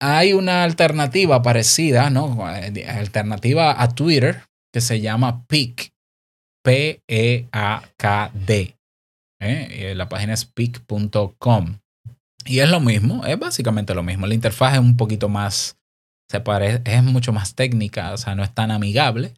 Hay 0.00 0.32
una 0.32 0.64
alternativa 0.64 1.42
parecida, 1.42 2.08
¿no? 2.10 2.46
Alternativa 2.46 3.82
a 3.82 3.88
Twitter, 3.94 4.44
que 4.72 4.80
se 4.80 5.00
llama 5.00 5.44
PEAK, 5.46 5.92
P-E-A-K-D. 6.64 7.48
¿eh? 9.40 9.94
La 9.96 10.08
página 10.08 10.34
es 10.34 10.44
peak.com. 10.44 11.78
Y 12.44 12.60
es 12.60 12.68
lo 12.68 12.80
mismo, 12.80 13.26
es 13.26 13.38
básicamente 13.38 13.94
lo 13.94 14.02
mismo. 14.02 14.26
La 14.26 14.34
interfaz 14.34 14.74
es 14.74 14.80
un 14.80 14.96
poquito 14.96 15.28
más, 15.28 15.78
se 16.30 16.40
parece, 16.40 16.82
es 16.84 17.02
mucho 17.02 17.32
más 17.32 17.54
técnica, 17.54 18.12
o 18.12 18.16
sea, 18.16 18.34
no 18.34 18.42
es 18.44 18.54
tan 18.54 18.70
amigable. 18.70 19.34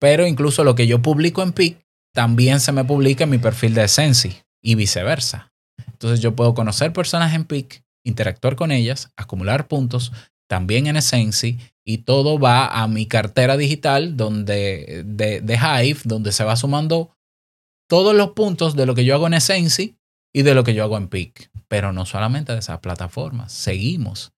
Pero 0.00 0.26
incluso 0.26 0.64
lo 0.64 0.74
que 0.74 0.86
yo 0.86 1.02
publico 1.02 1.42
en 1.42 1.52
PIC 1.52 1.78
también 2.14 2.60
se 2.60 2.72
me 2.72 2.84
publica 2.84 3.24
en 3.24 3.30
mi 3.30 3.38
perfil 3.38 3.74
de 3.74 3.86
Sensi 3.86 4.36
y 4.62 4.74
viceversa. 4.74 5.52
Entonces 5.86 6.20
yo 6.20 6.34
puedo 6.34 6.54
conocer 6.54 6.92
personas 6.92 7.34
en 7.34 7.44
PIC, 7.44 7.84
interactuar 8.04 8.56
con 8.56 8.72
ellas, 8.72 9.12
acumular 9.16 9.68
puntos, 9.68 10.12
también 10.50 10.88
en 10.88 10.96
Essency 10.96 11.58
y 11.84 11.98
todo 11.98 12.38
va 12.38 12.66
a 12.66 12.88
mi 12.88 13.06
cartera 13.06 13.56
digital 13.56 14.16
donde, 14.16 15.02
de, 15.06 15.54
Hive, 15.54 16.00
donde 16.04 16.32
se 16.32 16.44
va 16.44 16.56
sumando 16.56 17.16
todos 17.88 18.14
los 18.14 18.30
puntos 18.30 18.74
de 18.74 18.84
lo 18.84 18.94
que 18.94 19.04
yo 19.04 19.14
hago 19.14 19.28
en 19.28 19.34
Essency 19.34 19.96
y 20.34 20.42
de 20.42 20.54
lo 20.54 20.64
que 20.64 20.74
yo 20.74 20.82
hago 20.82 20.96
en 20.96 21.08
Peak. 21.08 21.50
Pero 21.68 21.92
no 21.92 22.04
solamente 22.04 22.52
de 22.52 22.58
esas 22.58 22.80
plataformas, 22.80 23.52
seguimos. 23.52 24.32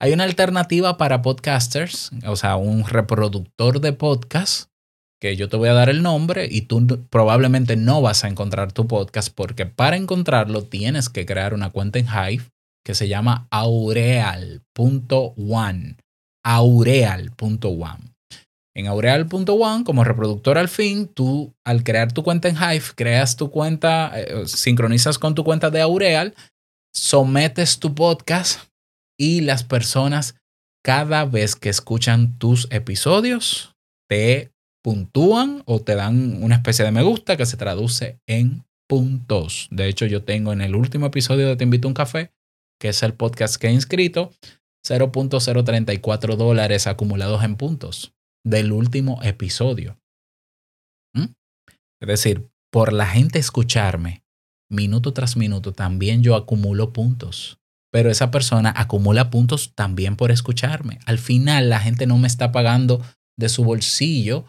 Hay 0.00 0.12
una 0.12 0.24
alternativa 0.24 0.96
para 0.98 1.22
podcasters, 1.22 2.10
o 2.26 2.36
sea, 2.36 2.56
un 2.56 2.84
reproductor 2.84 3.80
de 3.80 3.92
podcast 3.92 4.70
que 5.20 5.36
yo 5.36 5.48
te 5.48 5.56
voy 5.56 5.68
a 5.68 5.74
dar 5.74 5.88
el 5.88 6.02
nombre 6.02 6.46
y 6.48 6.62
tú 6.62 7.06
probablemente 7.10 7.74
no 7.76 8.02
vas 8.02 8.22
a 8.22 8.28
encontrar 8.28 8.72
tu 8.72 8.86
podcast 8.86 9.34
porque 9.34 9.66
para 9.66 9.96
encontrarlo 9.96 10.62
tienes 10.62 11.08
que 11.08 11.26
crear 11.26 11.54
una 11.54 11.70
cuenta 11.70 11.98
en 11.98 12.06
Hive 12.06 12.44
que 12.86 12.94
se 12.94 13.08
llama 13.08 13.48
aureal.one. 13.50 14.46
Aureal.one. 16.44 18.14
En 18.76 18.86
aureal.one, 18.86 19.82
como 19.82 20.04
reproductor 20.04 20.56
al 20.56 20.68
fin, 20.68 21.08
tú 21.08 21.52
al 21.64 21.82
crear 21.82 22.12
tu 22.12 22.22
cuenta 22.22 22.48
en 22.48 22.54
Hive, 22.54 22.84
creas 22.94 23.34
tu 23.34 23.50
cuenta, 23.50 24.12
eh, 24.14 24.46
sincronizas 24.46 25.18
con 25.18 25.34
tu 25.34 25.42
cuenta 25.42 25.70
de 25.70 25.80
Aureal, 25.80 26.36
sometes 26.94 27.80
tu 27.80 27.92
podcast 27.96 28.60
y 29.18 29.40
las 29.40 29.64
personas 29.64 30.36
cada 30.84 31.24
vez 31.24 31.56
que 31.56 31.70
escuchan 31.70 32.38
tus 32.38 32.68
episodios 32.70 33.74
te 34.08 34.52
puntúan 34.84 35.64
o 35.66 35.80
te 35.80 35.96
dan 35.96 36.40
una 36.40 36.54
especie 36.54 36.84
de 36.84 36.92
me 36.92 37.02
gusta 37.02 37.36
que 37.36 37.46
se 37.46 37.56
traduce 37.56 38.20
en 38.28 38.64
puntos. 38.88 39.66
De 39.72 39.88
hecho, 39.88 40.06
yo 40.06 40.22
tengo 40.22 40.52
en 40.52 40.60
el 40.60 40.76
último 40.76 41.06
episodio 41.06 41.48
de 41.48 41.56
Te 41.56 41.64
invito 41.64 41.88
a 41.88 41.90
un 41.90 41.94
café, 41.94 42.30
que 42.80 42.88
es 42.88 43.02
el 43.02 43.14
podcast 43.14 43.56
que 43.56 43.68
he 43.68 43.72
inscrito, 43.72 44.32
0.034 44.86 46.36
dólares 46.36 46.86
acumulados 46.86 47.42
en 47.42 47.56
puntos 47.56 48.14
del 48.44 48.72
último 48.72 49.20
episodio. 49.22 49.98
¿Mm? 51.14 51.32
Es 52.00 52.08
decir, 52.08 52.48
por 52.70 52.92
la 52.92 53.06
gente 53.06 53.38
escucharme 53.38 54.22
minuto 54.70 55.12
tras 55.12 55.36
minuto, 55.36 55.72
también 55.72 56.22
yo 56.22 56.34
acumulo 56.34 56.92
puntos. 56.92 57.58
Pero 57.92 58.10
esa 58.10 58.30
persona 58.30 58.72
acumula 58.76 59.30
puntos 59.30 59.74
también 59.74 60.16
por 60.16 60.30
escucharme. 60.30 60.98
Al 61.06 61.18
final 61.18 61.70
la 61.70 61.80
gente 61.80 62.06
no 62.06 62.18
me 62.18 62.26
está 62.26 62.52
pagando 62.52 63.02
de 63.38 63.48
su 63.48 63.64
bolsillo, 63.64 64.46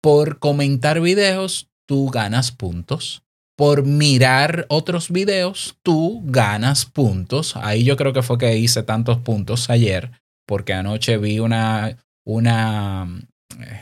Por 0.00 0.38
comentar 0.38 1.00
videos, 1.00 1.68
tú 1.86 2.08
ganas 2.08 2.52
puntos. 2.52 3.22
Por 3.56 3.84
mirar 3.84 4.66
otros 4.68 5.10
videos, 5.10 5.76
tú 5.82 6.22
ganas 6.24 6.86
puntos. 6.86 7.56
Ahí 7.56 7.82
yo 7.82 7.96
creo 7.96 8.12
que 8.12 8.22
fue 8.22 8.38
que 8.38 8.56
hice 8.56 8.84
tantos 8.84 9.18
puntos 9.18 9.68
ayer, 9.68 10.12
porque 10.46 10.74
anoche 10.74 11.18
vi 11.18 11.40
una, 11.40 11.98
una, 12.24 13.08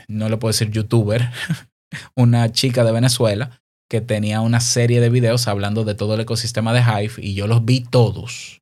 no 0.07 0.29
le 0.29 0.37
puedo 0.37 0.51
decir 0.51 0.71
youtuber, 0.71 1.29
una 2.15 2.51
chica 2.51 2.83
de 2.83 2.91
Venezuela 2.91 3.61
que 3.89 4.01
tenía 4.01 4.41
una 4.41 4.59
serie 4.59 4.99
de 4.99 5.09
videos 5.09 5.47
hablando 5.47 5.85
de 5.85 5.95
todo 5.95 6.15
el 6.15 6.21
ecosistema 6.21 6.73
de 6.73 6.81
Hive 6.81 7.13
y 7.17 7.35
yo 7.35 7.47
los 7.47 7.63
vi 7.63 7.81
todos. 7.81 8.61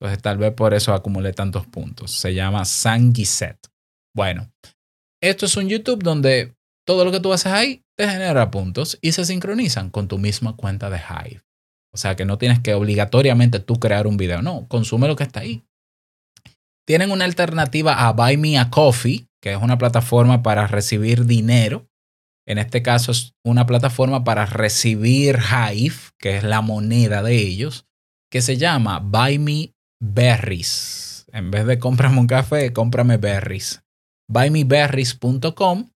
Entonces 0.00 0.22
tal 0.22 0.38
vez 0.38 0.52
por 0.52 0.74
eso 0.74 0.92
acumulé 0.92 1.32
tantos 1.32 1.66
puntos. 1.66 2.12
Se 2.12 2.34
llama 2.34 2.64
Sanguiset. 2.64 3.58
Bueno, 4.14 4.50
esto 5.22 5.46
es 5.46 5.56
un 5.56 5.68
YouTube 5.68 6.02
donde 6.02 6.54
todo 6.86 7.04
lo 7.04 7.12
que 7.12 7.20
tú 7.20 7.32
haces 7.32 7.52
ahí 7.52 7.82
te 7.96 8.08
genera 8.08 8.50
puntos 8.50 8.98
y 9.00 9.12
se 9.12 9.24
sincronizan 9.24 9.90
con 9.90 10.08
tu 10.08 10.18
misma 10.18 10.54
cuenta 10.56 10.90
de 10.90 10.98
Hive. 10.98 11.42
O 11.92 11.98
sea 11.98 12.14
que 12.14 12.26
no 12.26 12.36
tienes 12.36 12.60
que 12.60 12.74
obligatoriamente 12.74 13.58
tú 13.58 13.80
crear 13.80 14.06
un 14.06 14.18
video. 14.18 14.42
No, 14.42 14.68
consume 14.68 15.08
lo 15.08 15.16
que 15.16 15.24
está 15.24 15.40
ahí. 15.40 15.64
Tienen 16.86 17.10
una 17.10 17.24
alternativa 17.24 18.06
a 18.06 18.12
Buy 18.12 18.36
Me 18.36 18.58
a 18.58 18.70
Coffee, 18.70 19.26
que 19.42 19.52
es 19.52 19.58
una 19.60 19.78
plataforma 19.78 20.42
para 20.42 20.66
recibir 20.66 21.24
dinero. 21.24 21.88
En 22.46 22.58
este 22.58 22.82
caso 22.82 23.12
es 23.12 23.34
una 23.44 23.66
plataforma 23.66 24.22
para 24.22 24.46
recibir 24.46 25.38
Hive, 25.38 25.96
que 26.18 26.36
es 26.36 26.44
la 26.44 26.60
moneda 26.60 27.22
de 27.22 27.34
ellos, 27.34 27.86
que 28.30 28.40
se 28.42 28.56
llama 28.56 29.00
Buy 29.00 29.38
Me 29.38 29.75
Berries. 30.00 31.26
En 31.32 31.50
vez 31.50 31.66
de 31.66 31.78
cómprame 31.78 32.18
un 32.18 32.26
café, 32.26 32.72
cómprame 32.72 33.16
berries. 33.16 33.82
Buymeberries.com, 34.28 35.90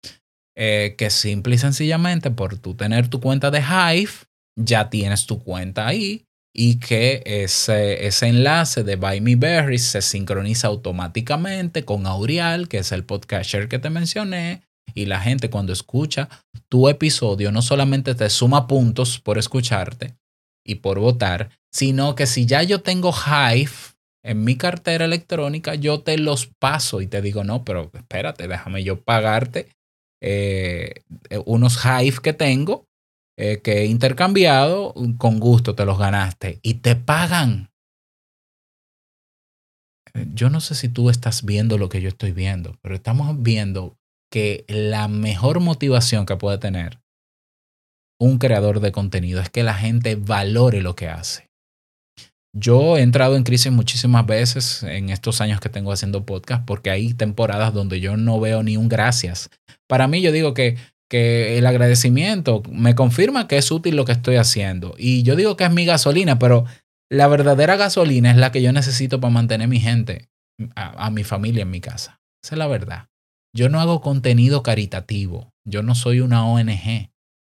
eh, 0.57 0.95
que 0.99 1.11
simple 1.11 1.55
y 1.55 1.59
sencillamente 1.59 2.31
por 2.31 2.59
tú 2.59 2.75
tener 2.75 3.09
tu 3.09 3.21
cuenta 3.21 3.51
de 3.51 3.61
Hive, 3.61 4.13
ya 4.59 4.91
tienes 4.91 5.27
tu 5.27 5.43
cuenta 5.43 5.87
ahí 5.87 6.25
y 6.59 6.79
que 6.79 7.23
ese, 7.27 8.07
ese 8.07 8.29
enlace 8.29 8.83
de 8.83 8.97
Buy 8.97 9.21
Me 9.21 9.37
Berries 9.37 9.85
se 9.85 10.01
sincroniza 10.01 10.69
automáticamente 10.69 11.85
con 11.85 12.07
Aureal, 12.07 12.69
que 12.69 12.79
es 12.79 12.93
el 12.93 13.05
podcaster 13.05 13.69
que 13.69 13.79
te 13.79 13.91
mencioné, 13.91 14.63
y 14.95 15.05
la 15.05 15.21
gente 15.21 15.51
cuando 15.51 15.75
escucha 15.75 16.31
tu 16.71 16.89
episodio 16.89 17.53
no 17.53 17.61
solamente 17.61 18.15
te 18.15 18.31
suma 18.31 18.67
puntos 18.67 19.21
por 19.21 19.37
escucharte 19.37 20.17
y 20.65 20.77
por 20.77 20.99
votar, 20.99 21.51
sino 21.77 22.15
que 22.15 22.27
si 22.27 22.47
ya 22.47 22.63
yo 22.63 22.81
tengo 22.81 23.13
Hive 23.13 23.71
en 24.25 24.45
mi 24.45 24.57
cartera 24.57 25.05
electrónica, 25.05 25.75
yo 25.75 26.01
te 26.01 26.17
los 26.17 26.47
paso 26.47 27.03
y 27.03 27.07
te 27.07 27.21
digo, 27.21 27.45
no, 27.45 27.67
pero 27.67 27.91
espérate, 27.93 28.49
déjame 28.49 28.83
yo 28.83 29.03
pagarte 29.03 29.69
eh, 30.23 31.03
unos 31.45 31.85
Hive 31.85 32.23
que 32.23 32.33
tengo 32.33 32.87
eh, 33.39 33.61
que 33.63 33.83
he 33.83 33.87
intercambiado, 33.87 34.95
con 35.19 35.39
gusto 35.39 35.75
te 35.75 35.85
los 35.85 35.99
ganaste 35.99 36.61
y 36.63 36.75
te 36.75 36.97
pagan. 36.97 37.69
Yo 40.33 40.49
no 40.49 40.63
sé 40.63 40.75
si 40.75 40.89
tú 40.89 41.11
estás 41.11 41.45
viendo 41.45 41.77
lo 41.77 41.91
que 41.91 42.01
yo 42.01 42.09
estoy 42.09 42.33
viendo, 42.33 42.79
pero 42.81 42.95
estamos 42.95 43.43
viendo 43.43 43.99
que 44.33 44.65
la 44.67 45.09
mejor 45.09 45.61
motivación 45.61 46.25
que 46.25 46.37
puede 46.37 46.57
tener 46.57 47.01
un 48.19 48.39
creador 48.39 48.81
de 48.81 48.93
contenido 48.93 49.43
es 49.43 49.51
que 49.51 49.63
la 49.63 49.75
gente 49.75 50.17
valore 50.17 50.81
lo 50.81 50.97
que 50.97 51.09
hace. 51.09 51.46
Yo 52.59 52.97
he 52.97 53.03
entrado 53.03 53.37
en 53.37 53.43
crisis 53.43 53.71
muchísimas 53.71 54.25
veces 54.25 54.83
en 54.83 55.11
estos 55.11 55.41
años 55.41 55.61
que 55.61 55.69
tengo 55.69 55.93
haciendo 55.93 56.25
podcast 56.25 56.65
porque 56.65 56.91
hay 56.91 57.13
temporadas 57.13 57.75
donde 57.75 58.01
yo 58.01 58.17
no 58.17 58.41
veo 58.41 58.63
ni 58.63 58.77
un 58.77 58.89
gracias. 58.89 59.51
Para 59.87 60.09
mí 60.09 60.23
yo 60.23 60.33
digo 60.33 60.55
que 60.55 60.77
que 61.09 61.59
el 61.59 61.67
agradecimiento 61.67 62.63
me 62.71 62.95
confirma 62.95 63.47
que 63.47 63.59
es 63.59 63.71
útil 63.71 63.97
lo 63.97 64.05
que 64.05 64.13
estoy 64.13 64.37
haciendo. 64.37 64.95
Y 64.99 65.23
yo 65.23 65.37
digo 65.37 65.57
que 65.57 65.65
es 65.65 65.71
mi 65.71 65.85
gasolina, 65.85 66.39
pero 66.39 66.65
la 67.11 67.29
verdadera 67.29 67.77
gasolina 67.77 68.31
es 68.31 68.37
la 68.37 68.51
que 68.51 68.63
yo 68.63 68.73
necesito 68.73 69.21
para 69.21 69.33
mantener 69.33 69.69
mi 69.69 69.79
gente, 69.79 70.29
a, 70.75 71.11
mi 71.11 71.23
familia 71.23 71.63
en 71.63 71.71
mi 71.71 71.81
casa. 71.81 72.21
Esa 72.43 72.55
es 72.55 72.59
la 72.59 72.67
verdad. 72.67 73.09
Yo 73.55 73.69
no 73.69 73.81
hago 73.81 74.01
contenido 74.01 74.63
caritativo. 74.63 75.53
Yo 75.65 75.83
no 75.83 75.95
soy 75.95 76.21
una 76.21 76.47
ONG. 76.47 77.11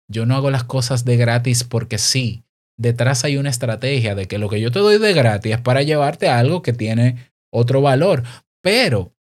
Yo 0.10 0.26
no 0.26 0.36
hago 0.36 0.52
las 0.52 0.64
cosas 0.64 1.04
de 1.06 1.18
gratis 1.18 1.64
porque 1.64 1.98
sí. 1.98 2.44
Detrás 2.80 3.26
hay 3.26 3.36
una 3.36 3.50
estrategia 3.50 4.16
de 4.16 4.30
que 4.30 4.38
lo 4.38 4.48
que 4.48 4.62
yo 4.62 4.72
te 4.72 4.80
doy 4.80 5.00
de 5.00 5.12
gratis 5.14 5.56
es 5.56 5.62
para 5.62 5.84
llevarte 5.84 6.30
a 6.30 6.40
algo 6.40 6.62
que 6.62 6.72
tiene 6.72 7.34
otro 7.52 7.82
valor. 7.82 8.24
Pero 8.62 9.14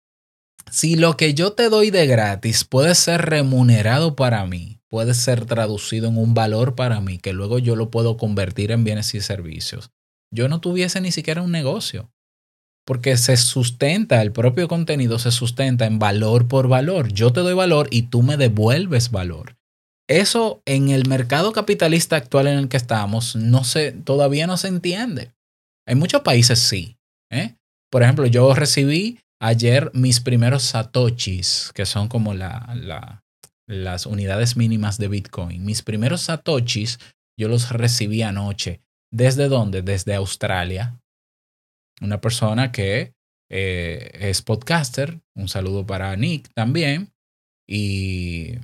si 0.69 0.95
lo 0.95 1.17
que 1.17 1.33
yo 1.33 1.53
te 1.53 1.67
doy 1.69 1.89
de 1.89 2.05
gratis 2.05 2.65
puede 2.65 2.93
ser 2.93 3.23
remunerado 3.23 4.15
para 4.15 4.45
mí, 4.45 4.79
puede 4.89 5.15
ser 5.15 5.45
traducido 5.45 6.07
en 6.07 6.19
un 6.19 6.35
valor 6.35 6.75
para 6.75 7.01
mí, 7.01 7.17
que 7.17 7.33
luego 7.33 7.57
yo 7.57 7.75
lo 7.75 7.89
puedo 7.89 8.15
convertir 8.15 8.71
en 8.71 8.83
bienes 8.83 9.15
y 9.15 9.21
servicios, 9.21 9.89
yo 10.31 10.49
no 10.49 10.61
tuviese 10.61 11.01
ni 11.01 11.11
siquiera 11.11 11.41
un 11.41 11.51
negocio. 11.51 12.11
Porque 12.85 13.17
se 13.17 13.37
sustenta, 13.37 14.21
el 14.21 14.31
propio 14.31 14.67
contenido 14.67 15.17
se 15.17 15.31
sustenta 15.31 15.87
en 15.87 15.97
valor 15.97 16.47
por 16.47 16.67
valor. 16.67 17.11
Yo 17.11 17.33
te 17.33 17.39
doy 17.39 17.55
valor 17.55 17.87
y 17.89 18.03
tú 18.03 18.21
me 18.21 18.37
devuelves 18.37 19.09
valor. 19.09 19.56
Eso 20.09 20.61
en 20.65 20.89
el 20.89 21.07
mercado 21.07 21.51
capitalista 21.51 22.15
actual 22.15 22.47
en 22.47 22.57
el 22.57 22.69
que 22.69 22.77
estamos 22.77 23.35
no 23.35 23.63
se, 23.63 23.91
todavía 23.91 24.47
no 24.47 24.55
se 24.55 24.69
entiende. 24.69 25.33
Hay 25.85 25.95
muchos 25.95 26.21
países 26.21 26.59
sí. 26.59 26.97
¿eh? 27.29 27.55
Por 27.91 28.03
ejemplo, 28.03 28.25
yo 28.25 28.53
recibí 28.53 29.19
ayer 29.41 29.91
mis 29.93 30.19
primeros 30.19 30.63
satoshis, 30.63 31.71
que 31.73 31.85
son 31.85 32.07
como 32.07 32.33
la, 32.33 33.21
las 33.67 34.05
unidades 34.05 34.55
mínimas 34.55 34.97
de 34.97 35.09
Bitcoin. 35.09 35.65
Mis 35.65 35.81
primeros 35.81 36.21
satoshis 36.21 36.99
yo 37.37 37.49
los 37.49 37.71
recibí 37.71 38.21
anoche. 38.21 38.81
¿Desde 39.11 39.47
dónde? 39.47 39.81
Desde 39.81 40.15
Australia. 40.15 40.99
Una 42.01 42.19
persona 42.19 42.71
que 42.71 43.13
eh, 43.49 44.11
es 44.13 44.41
podcaster. 44.41 45.19
Un 45.35 45.47
saludo 45.47 45.85
para 45.85 46.15
Nick 46.15 46.49
también. 46.53 47.13
Y 47.69 48.55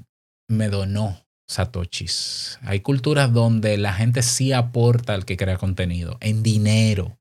me 0.49 0.69
donó 0.69 1.23
satoshis. 1.47 2.59
Hay 2.61 2.79
culturas 2.81 3.33
donde 3.33 3.77
la 3.77 3.93
gente 3.93 4.21
sí 4.21 4.53
aporta 4.53 5.13
al 5.13 5.25
que 5.25 5.37
crea 5.37 5.57
contenido 5.57 6.17
en 6.21 6.43
dinero. 6.43 7.19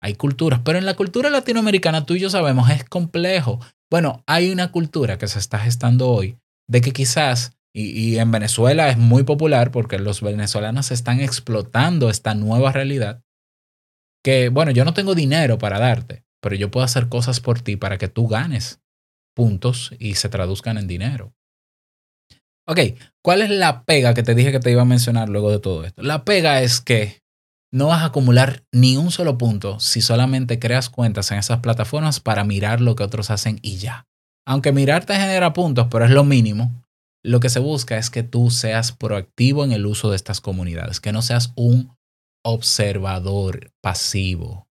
Hay 0.00 0.14
culturas, 0.14 0.60
pero 0.64 0.78
en 0.78 0.84
la 0.84 0.96
cultura 0.96 1.30
latinoamericana 1.30 2.04
tú 2.04 2.14
y 2.14 2.20
yo 2.20 2.30
sabemos 2.30 2.70
es 2.70 2.84
complejo. 2.84 3.60
Bueno, 3.90 4.24
hay 4.26 4.50
una 4.50 4.72
cultura 4.72 5.16
que 5.16 5.28
se 5.28 5.38
está 5.38 5.58
gestando 5.58 6.08
hoy 6.08 6.38
de 6.68 6.80
que 6.80 6.92
quizás, 6.92 7.56
y, 7.74 8.16
en 8.16 8.30
Venezuela 8.30 8.88
es 8.88 8.98
muy 8.98 9.22
popular 9.22 9.70
porque 9.70 9.98
los 9.98 10.20
venezolanos 10.20 10.90
están 10.90 11.20
explotando 11.20 12.10
esta 12.10 12.34
nueva 12.34 12.72
realidad, 12.72 13.22
que 14.24 14.48
bueno, 14.48 14.72
yo 14.72 14.84
no 14.84 14.94
tengo 14.94 15.14
dinero 15.14 15.58
para 15.58 15.78
darte, 15.78 16.24
pero 16.40 16.56
yo 16.56 16.70
puedo 16.70 16.84
hacer 16.84 17.08
cosas 17.08 17.40
por 17.40 17.60
ti 17.60 17.76
para 17.76 17.98
que 17.98 18.08
tú 18.08 18.26
ganes 18.26 18.80
puntos 19.34 19.94
y 19.98 20.14
se 20.14 20.28
traduzcan 20.28 20.78
en 20.78 20.86
dinero. 20.86 21.34
Ok, 22.66 22.78
¿cuál 23.22 23.42
es 23.42 23.50
la 23.50 23.84
pega 23.84 24.14
que 24.14 24.22
te 24.22 24.34
dije 24.34 24.52
que 24.52 24.60
te 24.60 24.70
iba 24.70 24.82
a 24.82 24.86
mencionar 24.86 25.28
luego 25.28 25.50
de 25.50 25.58
todo 25.58 25.84
esto? 25.84 26.02
La 26.02 26.24
pega 26.24 26.62
es 26.62 26.80
que 26.80 27.22
no 27.72 27.88
vas 27.88 28.02
a 28.02 28.06
acumular 28.06 28.64
ni 28.72 28.96
un 28.96 29.10
solo 29.10 29.38
punto 29.38 29.80
si 29.80 30.00
solamente 30.00 30.58
creas 30.58 30.90
cuentas 30.90 31.30
en 31.32 31.38
esas 31.38 31.60
plataformas 31.60 32.20
para 32.20 32.44
mirar 32.44 32.80
lo 32.80 32.94
que 32.94 33.02
otros 33.02 33.30
hacen 33.30 33.58
y 33.62 33.78
ya. 33.78 34.06
Aunque 34.46 34.72
mirar 34.72 35.04
te 35.04 35.14
genera 35.14 35.52
puntos, 35.52 35.88
pero 35.90 36.04
es 36.04 36.10
lo 36.10 36.24
mínimo, 36.24 36.70
lo 37.24 37.40
que 37.40 37.48
se 37.48 37.60
busca 37.60 37.96
es 37.98 38.10
que 38.10 38.22
tú 38.22 38.50
seas 38.50 38.92
proactivo 38.92 39.64
en 39.64 39.72
el 39.72 39.86
uso 39.86 40.10
de 40.10 40.16
estas 40.16 40.40
comunidades, 40.40 41.00
que 41.00 41.12
no 41.12 41.22
seas 41.22 41.52
un 41.56 41.96
observador 42.44 43.72
pasivo. 43.80 44.68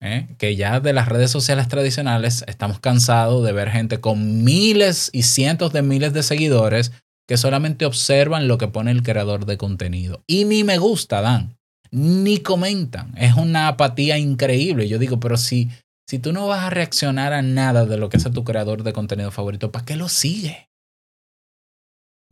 ¿eh? 0.00 0.28
Que 0.38 0.54
ya 0.54 0.80
de 0.80 0.92
las 0.92 1.08
redes 1.08 1.30
sociales 1.30 1.68
tradicionales 1.68 2.44
estamos 2.46 2.78
cansados 2.78 3.44
de 3.44 3.52
ver 3.52 3.70
gente 3.70 4.00
con 4.00 4.44
miles 4.44 5.10
y 5.12 5.22
cientos 5.22 5.72
de 5.72 5.82
miles 5.82 6.12
de 6.12 6.22
seguidores 6.22 6.92
que 7.26 7.36
solamente 7.36 7.86
observan 7.86 8.48
lo 8.48 8.58
que 8.58 8.68
pone 8.68 8.90
el 8.90 9.02
creador 9.02 9.46
de 9.46 9.56
contenido. 9.56 10.22
Y 10.26 10.44
ni 10.44 10.64
me 10.64 10.78
gusta, 10.78 11.20
Dan 11.20 11.56
ni 11.94 12.38
comentan. 12.40 13.14
Es 13.16 13.34
una 13.34 13.68
apatía 13.68 14.18
increíble. 14.18 14.88
Yo 14.88 14.98
digo, 14.98 15.20
pero 15.20 15.36
si, 15.36 15.70
si 16.08 16.18
tú 16.18 16.32
no 16.32 16.48
vas 16.48 16.64
a 16.64 16.70
reaccionar 16.70 17.32
a 17.32 17.40
nada 17.40 17.86
de 17.86 17.96
lo 17.96 18.08
que 18.08 18.16
hace 18.16 18.30
tu 18.30 18.42
creador 18.42 18.82
de 18.82 18.92
contenido 18.92 19.30
favorito, 19.30 19.70
¿para 19.70 19.84
qué 19.84 19.94
lo 19.94 20.08
sigue? 20.08 20.68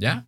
¿Ya? 0.01 0.27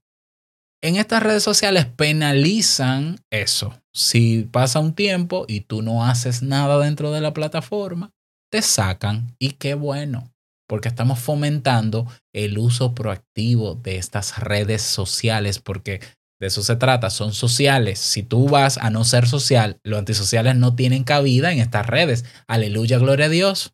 En 0.81 0.97
estas 0.97 1.21
redes 1.21 1.43
sociales 1.43 1.87
penalizan 1.87 3.19
eso. 3.31 3.75
Si 3.93 4.49
pasa 4.53 4.79
un 4.79 4.95
tiempo 4.95 5.47
y 5.49 5.63
tú 5.63 5.83
no 5.83 6.05
haces 6.05 6.43
nada 6.43 6.79
dentro 6.79 7.11
de 7.11 7.21
la 7.21 7.35
plataforma, 7.35 8.13
te 8.53 8.63
sacan 8.63 9.35
y 9.41 9.53
qué 9.53 9.75
bueno, 9.75 10.33
porque 10.69 10.89
estamos 10.89 11.19
fomentando 11.19 12.07
el 12.35 12.59
uso 12.59 12.95
proactivo 12.95 13.75
de 13.75 13.97
estas 13.97 14.39
redes 14.39 14.83
sociales, 14.83 15.59
porque 15.59 16.01
de 16.41 16.49
eso 16.49 16.63
se 16.63 16.77
trata, 16.77 17.11
son 17.11 17.33
sociales. 17.33 17.99
Si 17.99 18.23
tú 18.23 18.49
vas 18.49 18.79
a 18.79 18.91
no 18.91 19.05
ser 19.05 19.27
social, 19.27 19.79
los 19.85 19.99
antisociales 19.99 20.57
no 20.57 20.75
tienen 20.75 21.05
cabida 21.05 21.53
en 21.53 21.61
estas 21.61 21.87
redes. 21.87 22.25
Aleluya, 22.49 22.99
gloria 22.99 23.27
a 23.27 23.31
Dios. 23.31 23.73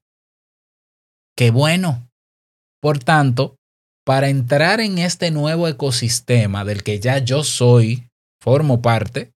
Qué 1.36 1.50
bueno. 1.50 2.08
Por 2.82 2.98
tanto, 2.98 3.56
para 4.04 4.28
entrar 4.28 4.80
en 4.80 4.98
este 4.98 5.30
nuevo 5.30 5.68
ecosistema 5.68 6.64
del 6.64 6.82
que 6.82 7.00
ya 7.00 7.18
yo 7.18 7.44
soy, 7.44 8.08
formo 8.42 8.82
parte, 8.82 9.32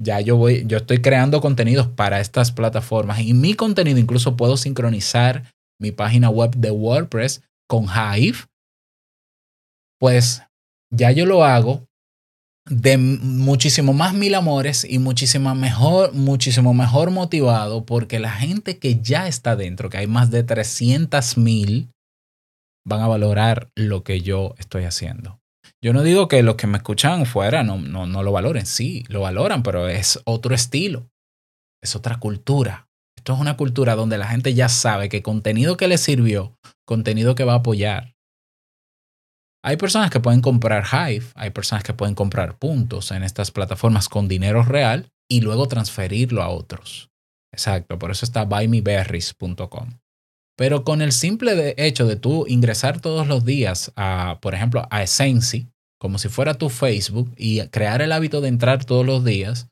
ya 0.00 0.20
yo 0.20 0.36
voy, 0.36 0.64
yo 0.66 0.78
estoy 0.78 1.00
creando 1.00 1.40
contenidos 1.40 1.88
para 1.88 2.20
estas 2.20 2.52
plataformas 2.52 3.20
y 3.20 3.34
mi 3.34 3.54
contenido 3.54 3.98
incluso 3.98 4.36
puedo 4.36 4.56
sincronizar 4.56 5.44
mi 5.80 5.92
página 5.92 6.30
web 6.30 6.54
de 6.56 6.70
WordPress 6.70 7.42
con 7.68 7.86
Hive. 7.86 8.38
Pues 10.00 10.42
ya 10.90 11.10
yo 11.10 11.26
lo 11.26 11.44
hago 11.44 11.88
de 12.68 12.98
muchísimo 12.98 13.92
más 13.92 14.12
mil 14.12 14.34
amores 14.34 14.86
y 14.88 14.98
muchísimo 14.98 15.54
mejor, 15.54 16.12
muchísimo 16.12 16.74
mejor 16.74 17.10
motivado 17.10 17.84
porque 17.84 18.18
la 18.18 18.30
gente 18.30 18.78
que 18.78 19.00
ya 19.00 19.26
está 19.26 19.56
dentro, 19.56 19.88
que 19.88 19.98
hay 19.98 20.06
más 20.06 20.30
de 20.30 20.42
300 20.42 21.38
mil, 21.38 21.90
van 22.86 23.00
a 23.00 23.08
valorar 23.08 23.70
lo 23.74 24.02
que 24.02 24.20
yo 24.20 24.54
estoy 24.58 24.84
haciendo. 24.84 25.40
Yo 25.82 25.92
no 25.92 26.02
digo 26.02 26.28
que 26.28 26.42
los 26.42 26.56
que 26.56 26.66
me 26.66 26.78
escuchan 26.78 27.24
fuera 27.24 27.62
no, 27.62 27.78
no, 27.78 28.06
no 28.06 28.22
lo 28.22 28.32
valoren, 28.32 28.66
sí, 28.66 29.04
lo 29.08 29.20
valoran, 29.20 29.62
pero 29.62 29.88
es 29.88 30.20
otro 30.24 30.54
estilo, 30.54 31.08
es 31.82 31.94
otra 31.94 32.18
cultura. 32.18 32.87
Es 33.34 33.40
una 33.40 33.56
cultura 33.56 33.94
donde 33.94 34.18
la 34.18 34.28
gente 34.28 34.54
ya 34.54 34.68
sabe 34.68 35.08
que 35.08 35.22
contenido 35.22 35.76
que 35.76 35.88
le 35.88 35.98
sirvió, 35.98 36.56
contenido 36.86 37.34
que 37.34 37.44
va 37.44 37.54
a 37.54 37.56
apoyar. 37.56 38.14
Hay 39.62 39.76
personas 39.76 40.10
que 40.10 40.20
pueden 40.20 40.40
comprar 40.40 40.84
Hive, 40.84 41.26
hay 41.34 41.50
personas 41.50 41.82
que 41.84 41.92
pueden 41.92 42.14
comprar 42.14 42.58
puntos 42.58 43.10
en 43.10 43.22
estas 43.22 43.50
plataformas 43.50 44.08
con 44.08 44.28
dinero 44.28 44.62
real 44.62 45.10
y 45.28 45.40
luego 45.40 45.68
transferirlo 45.68 46.42
a 46.42 46.48
otros. 46.48 47.10
Exacto, 47.52 47.98
por 47.98 48.10
eso 48.10 48.24
está 48.24 48.44
buymeberries.com. 48.44 49.98
Pero 50.56 50.84
con 50.84 51.02
el 51.02 51.12
simple 51.12 51.74
hecho 51.76 52.06
de 52.06 52.16
tú 52.16 52.46
ingresar 52.48 53.00
todos 53.00 53.26
los 53.26 53.44
días 53.44 53.92
a, 53.96 54.38
por 54.40 54.54
ejemplo, 54.54 54.86
a 54.90 55.02
Essency, 55.02 55.68
como 56.00 56.18
si 56.18 56.28
fuera 56.28 56.54
tu 56.54 56.68
Facebook, 56.68 57.32
y 57.36 57.60
crear 57.68 58.00
el 58.00 58.12
hábito 58.12 58.40
de 58.40 58.48
entrar 58.48 58.84
todos 58.84 59.04
los 59.04 59.24
días 59.24 59.68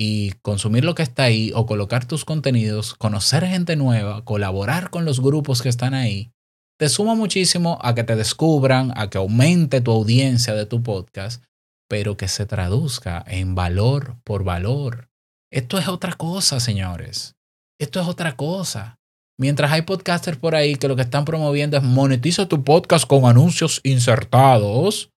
y 0.00 0.30
consumir 0.42 0.84
lo 0.84 0.94
que 0.94 1.02
está 1.02 1.24
ahí 1.24 1.50
o 1.56 1.66
colocar 1.66 2.06
tus 2.06 2.24
contenidos, 2.24 2.94
conocer 2.94 3.44
gente 3.44 3.74
nueva, 3.74 4.24
colaborar 4.24 4.90
con 4.90 5.04
los 5.04 5.20
grupos 5.20 5.60
que 5.60 5.68
están 5.68 5.92
ahí, 5.92 6.30
te 6.78 6.88
suma 6.88 7.16
muchísimo 7.16 7.80
a 7.82 7.96
que 7.96 8.04
te 8.04 8.14
descubran, 8.14 8.92
a 8.94 9.10
que 9.10 9.18
aumente 9.18 9.80
tu 9.80 9.90
audiencia 9.90 10.54
de 10.54 10.66
tu 10.66 10.84
podcast, 10.84 11.42
pero 11.88 12.16
que 12.16 12.28
se 12.28 12.46
traduzca 12.46 13.24
en 13.26 13.56
valor 13.56 14.14
por 14.22 14.44
valor. 14.44 15.08
Esto 15.50 15.78
es 15.78 15.88
otra 15.88 16.12
cosa, 16.12 16.60
señores. 16.60 17.34
Esto 17.80 18.00
es 18.00 18.06
otra 18.06 18.36
cosa. 18.36 19.00
Mientras 19.36 19.72
hay 19.72 19.82
podcasters 19.82 20.38
por 20.38 20.54
ahí 20.54 20.76
que 20.76 20.86
lo 20.86 20.94
que 20.94 21.02
están 21.02 21.24
promoviendo 21.24 21.76
es 21.76 21.82
monetiza 21.82 22.46
tu 22.46 22.62
podcast 22.62 23.04
con 23.04 23.24
anuncios 23.24 23.80
insertados, 23.82 25.10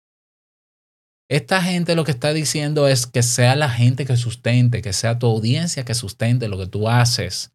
esta 1.31 1.63
gente 1.63 1.95
lo 1.95 2.03
que 2.03 2.11
está 2.11 2.33
diciendo 2.33 2.89
es 2.89 3.07
que 3.07 3.23
sea 3.23 3.55
la 3.55 3.69
gente 3.69 4.05
que 4.05 4.17
sustente, 4.17 4.81
que 4.81 4.91
sea 4.91 5.17
tu 5.17 5.27
audiencia 5.27 5.85
que 5.85 5.93
sustente 5.93 6.49
lo 6.49 6.57
que 6.57 6.67
tú 6.67 6.89
haces. 6.89 7.53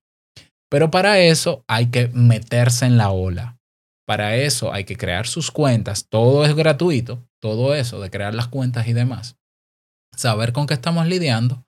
Pero 0.70 0.90
para 0.90 1.18
eso 1.18 1.62
hay 1.68 1.88
que 1.88 2.08
meterse 2.08 2.86
en 2.86 2.96
la 2.96 3.10
ola. 3.10 3.58
Para 4.06 4.34
eso 4.36 4.72
hay 4.72 4.84
que 4.84 4.96
crear 4.96 5.26
sus 5.26 5.50
cuentas. 5.50 6.06
Todo 6.08 6.46
es 6.46 6.54
gratuito. 6.54 7.28
Todo 7.38 7.74
eso 7.74 8.00
de 8.00 8.08
crear 8.08 8.34
las 8.34 8.48
cuentas 8.48 8.88
y 8.88 8.94
demás. 8.94 9.36
Saber 10.16 10.54
con 10.54 10.66
qué 10.66 10.72
estamos 10.72 11.06
lidiando. 11.06 11.62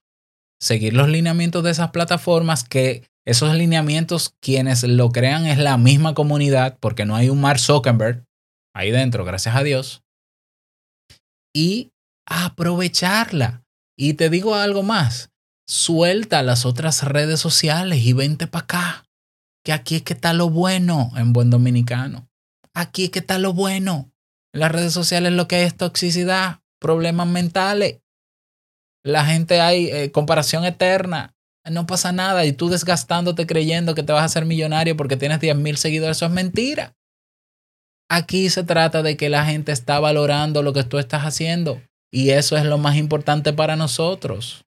Seguir 0.62 0.94
los 0.94 1.10
lineamientos 1.10 1.62
de 1.62 1.72
esas 1.72 1.90
plataformas 1.90 2.64
que 2.64 3.04
esos 3.26 3.54
lineamientos 3.54 4.34
quienes 4.40 4.82
lo 4.82 5.10
crean 5.10 5.46
es 5.46 5.58
la 5.58 5.76
misma 5.76 6.14
comunidad 6.14 6.78
porque 6.80 7.04
no 7.04 7.14
hay 7.16 7.28
un 7.28 7.42
Mark 7.42 7.60
Zuckerberg 7.60 8.24
ahí 8.74 8.90
dentro, 8.92 9.26
gracias 9.26 9.54
a 9.54 9.62
Dios. 9.62 10.02
Y 11.54 11.92
aprovecharla. 12.28 13.64
Y 13.96 14.14
te 14.14 14.30
digo 14.30 14.54
algo 14.54 14.82
más. 14.82 15.30
Suelta 15.66 16.42
las 16.42 16.64
otras 16.64 17.02
redes 17.02 17.40
sociales 17.40 18.04
y 18.04 18.12
vente 18.12 18.46
para 18.46 18.64
acá. 18.64 19.04
Que 19.64 19.72
aquí 19.72 19.96
es 19.96 20.02
que 20.02 20.14
está 20.14 20.32
lo 20.32 20.48
bueno 20.48 21.10
en 21.16 21.32
buen 21.32 21.50
dominicano. 21.50 22.28
Aquí 22.74 23.04
es 23.04 23.10
que 23.10 23.18
está 23.18 23.38
lo 23.38 23.52
bueno. 23.52 24.10
En 24.54 24.60
las 24.60 24.72
redes 24.72 24.92
sociales 24.92 25.32
lo 25.32 25.48
que 25.48 25.64
es 25.64 25.76
toxicidad, 25.76 26.60
problemas 26.80 27.26
mentales. 27.26 28.00
La 29.04 29.26
gente 29.26 29.60
hay 29.60 29.88
eh, 29.88 30.12
comparación 30.12 30.64
eterna. 30.64 31.34
No 31.68 31.86
pasa 31.86 32.12
nada 32.12 32.46
y 32.46 32.52
tú 32.52 32.70
desgastándote 32.70 33.46
creyendo 33.46 33.94
que 33.94 34.02
te 34.02 34.12
vas 34.12 34.22
a 34.22 34.26
hacer 34.26 34.46
millonario 34.46 34.96
porque 34.96 35.18
tienes 35.18 35.40
10 35.40 35.56
mil 35.56 35.76
seguidores. 35.76 36.16
Eso 36.16 36.26
es 36.26 36.32
mentira. 36.32 36.94
Aquí 38.08 38.48
se 38.48 38.64
trata 38.64 39.02
de 39.02 39.18
que 39.18 39.28
la 39.28 39.44
gente 39.44 39.72
está 39.72 40.00
valorando 40.00 40.62
lo 40.62 40.72
que 40.72 40.84
tú 40.84 40.98
estás 40.98 41.24
haciendo 41.24 41.82
y 42.10 42.30
eso 42.30 42.56
es 42.56 42.64
lo 42.64 42.78
más 42.78 42.96
importante 42.96 43.52
para 43.52 43.76
nosotros. 43.76 44.64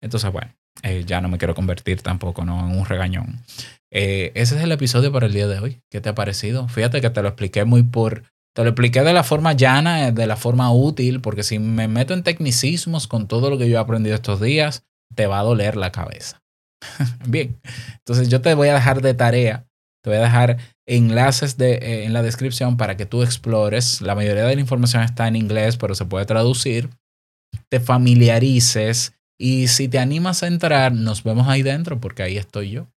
Entonces, 0.00 0.32
bueno, 0.32 0.54
eh, 0.82 1.04
ya 1.06 1.20
no 1.20 1.28
me 1.28 1.38
quiero 1.38 1.54
convertir 1.54 2.02
tampoco 2.02 2.44
¿no? 2.44 2.68
en 2.68 2.76
un 2.76 2.86
regañón. 2.86 3.44
Eh, 3.90 4.32
ese 4.34 4.56
es 4.56 4.62
el 4.62 4.72
episodio 4.72 5.12
para 5.12 5.26
el 5.26 5.32
día 5.32 5.46
de 5.46 5.58
hoy. 5.58 5.82
¿Qué 5.90 6.00
te 6.00 6.08
ha 6.08 6.14
parecido? 6.14 6.68
Fíjate 6.68 7.00
que 7.00 7.10
te 7.10 7.22
lo 7.22 7.28
expliqué 7.28 7.64
muy 7.64 7.82
por... 7.82 8.24
Te 8.54 8.64
lo 8.64 8.70
expliqué 8.70 9.02
de 9.02 9.14
la 9.14 9.24
forma 9.24 9.54
llana, 9.54 10.08
eh, 10.08 10.12
de 10.12 10.26
la 10.26 10.36
forma 10.36 10.70
útil, 10.72 11.20
porque 11.20 11.42
si 11.42 11.58
me 11.58 11.88
meto 11.88 12.12
en 12.12 12.22
tecnicismos 12.22 13.06
con 13.06 13.26
todo 13.26 13.48
lo 13.48 13.56
que 13.56 13.68
yo 13.68 13.76
he 13.76 13.80
aprendido 13.80 14.14
estos 14.14 14.40
días, 14.40 14.84
te 15.14 15.26
va 15.26 15.40
a 15.40 15.42
doler 15.42 15.76
la 15.76 15.90
cabeza. 15.90 16.42
Bien, 17.26 17.58
entonces 17.98 18.28
yo 18.28 18.40
te 18.40 18.52
voy 18.54 18.68
a 18.68 18.74
dejar 18.74 19.00
de 19.00 19.14
tarea, 19.14 19.66
te 20.02 20.10
voy 20.10 20.18
a 20.18 20.22
dejar 20.22 20.58
enlaces 20.86 21.56
de, 21.56 21.74
eh, 21.74 22.04
en 22.04 22.12
la 22.12 22.22
descripción 22.22 22.76
para 22.76 22.96
que 22.96 23.06
tú 23.06 23.22
explores. 23.22 24.00
La 24.00 24.14
mayoría 24.14 24.44
de 24.44 24.54
la 24.54 24.60
información 24.60 25.02
está 25.02 25.28
en 25.28 25.36
inglés, 25.36 25.76
pero 25.76 25.94
se 25.94 26.04
puede 26.04 26.26
traducir. 26.26 26.90
Te 27.68 27.80
familiarices 27.80 29.14
y 29.38 29.68
si 29.68 29.88
te 29.88 29.98
animas 29.98 30.42
a 30.42 30.48
entrar, 30.48 30.92
nos 30.92 31.22
vemos 31.22 31.48
ahí 31.48 31.62
dentro 31.62 32.00
porque 32.00 32.22
ahí 32.22 32.36
estoy 32.36 32.70
yo. 32.70 32.88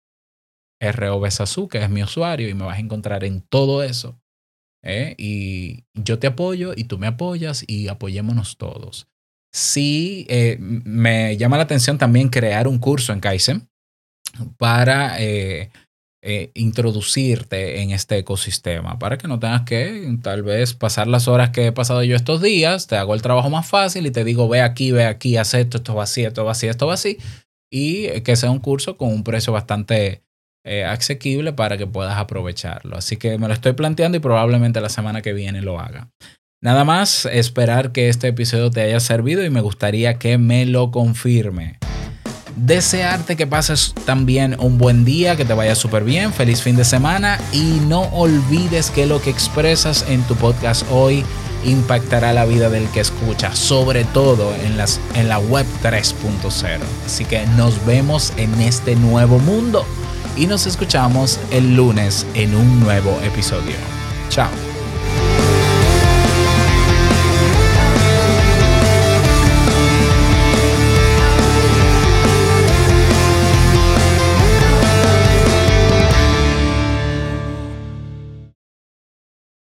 ROB 0.79 1.27
que 1.69 1.83
es 1.83 1.89
mi 1.89 2.03
usuario 2.03 2.49
y 2.49 2.53
me 2.53 2.65
vas 2.65 2.77
a 2.77 2.81
encontrar 2.81 3.23
en 3.23 3.41
todo 3.41 3.83
eso. 3.83 4.19
¿eh? 4.83 5.15
Y 5.17 5.85
yo 5.93 6.19
te 6.19 6.27
apoyo 6.27 6.73
y 6.75 6.85
tú 6.85 6.97
me 6.97 7.07
apoyas 7.07 7.63
y 7.67 7.87
apoyémonos 7.87 8.57
todos. 8.57 9.07
Sí, 9.53 10.25
eh, 10.29 10.57
me 10.59 11.37
llama 11.37 11.57
la 11.57 11.63
atención 11.63 11.97
también 11.97 12.29
crear 12.29 12.67
un 12.67 12.77
curso 12.77 13.13
en 13.13 13.21
Kaizen 13.21 13.69
para 14.57 15.17
eh, 16.27 16.49
introducirte 16.55 17.83
en 17.83 17.91
este 17.91 18.17
ecosistema 18.17 18.97
para 18.97 19.19
que 19.19 19.27
no 19.27 19.37
tengas 19.37 19.61
que 19.61 20.17
tal 20.23 20.41
vez 20.41 20.73
pasar 20.73 21.05
las 21.05 21.27
horas 21.27 21.51
que 21.51 21.67
he 21.67 21.71
pasado 21.71 22.03
yo 22.03 22.15
estos 22.15 22.41
días, 22.41 22.87
te 22.87 22.95
hago 22.95 23.13
el 23.13 23.21
trabajo 23.21 23.51
más 23.51 23.67
fácil 23.67 24.07
y 24.07 24.11
te 24.11 24.23
digo, 24.23 24.49
ve 24.49 24.61
aquí, 24.61 24.91
ve 24.91 25.05
aquí, 25.05 25.37
haz 25.37 25.53
esto, 25.53 25.77
esto 25.77 25.93
va 25.93 26.01
así, 26.01 26.23
esto 26.23 26.43
va 26.43 26.53
así, 26.53 26.65
esto 26.65 26.87
va 26.87 26.95
así, 26.95 27.19
y 27.71 28.21
que 28.21 28.35
sea 28.35 28.49
un 28.49 28.57
curso 28.57 28.97
con 28.97 29.09
un 29.09 29.23
precio 29.23 29.53
bastante 29.53 30.23
eh, 30.65 30.83
asequible 30.83 31.53
para 31.53 31.77
que 31.77 31.85
puedas 31.85 32.17
aprovecharlo. 32.17 32.97
Así 32.97 33.17
que 33.17 33.37
me 33.37 33.47
lo 33.47 33.53
estoy 33.53 33.73
planteando 33.73 34.17
y 34.17 34.19
probablemente 34.19 34.81
la 34.81 34.89
semana 34.89 35.21
que 35.21 35.31
viene 35.31 35.61
lo 35.61 35.79
haga. 35.79 36.09
Nada 36.59 36.85
más 36.85 37.27
esperar 37.27 37.91
que 37.91 38.09
este 38.09 38.29
episodio 38.29 38.71
te 38.71 38.81
haya 38.81 38.99
servido 38.99 39.45
y 39.45 39.51
me 39.51 39.61
gustaría 39.61 40.17
que 40.17 40.39
me 40.39 40.65
lo 40.65 40.89
confirme 40.89 41.77
desearte 42.55 43.35
que 43.35 43.47
pases 43.47 43.93
también 44.05 44.55
un 44.59 44.77
buen 44.77 45.05
día, 45.05 45.35
que 45.35 45.45
te 45.45 45.53
vaya 45.53 45.75
súper 45.75 46.03
bien, 46.03 46.33
feliz 46.33 46.61
fin 46.61 46.75
de 46.75 46.85
semana 46.85 47.39
y 47.51 47.79
no 47.87 48.01
olvides 48.11 48.91
que 48.91 49.05
lo 49.05 49.21
que 49.21 49.29
expresas 49.29 50.05
en 50.07 50.21
tu 50.23 50.35
podcast 50.35 50.85
hoy 50.91 51.23
impactará 51.65 52.31
la 52.33 52.45
vida 52.45 52.69
del 52.69 52.87
que 52.89 52.99
escucha, 52.99 53.55
sobre 53.55 54.03
todo 54.05 54.53
en, 54.63 54.77
las, 54.77 54.99
en 55.15 55.29
la 55.29 55.39
web 55.39 55.65
3.0. 55.83 56.79
Así 57.05 57.25
que 57.25 57.45
nos 57.57 57.83
vemos 57.85 58.33
en 58.37 58.53
este 58.61 58.95
nuevo 58.95 59.39
mundo 59.39 59.85
y 60.37 60.47
nos 60.47 60.67
escuchamos 60.67 61.39
el 61.51 61.75
lunes 61.75 62.25
en 62.33 62.55
un 62.55 62.79
nuevo 62.79 63.19
episodio. 63.23 63.75
Chao. 64.29 64.74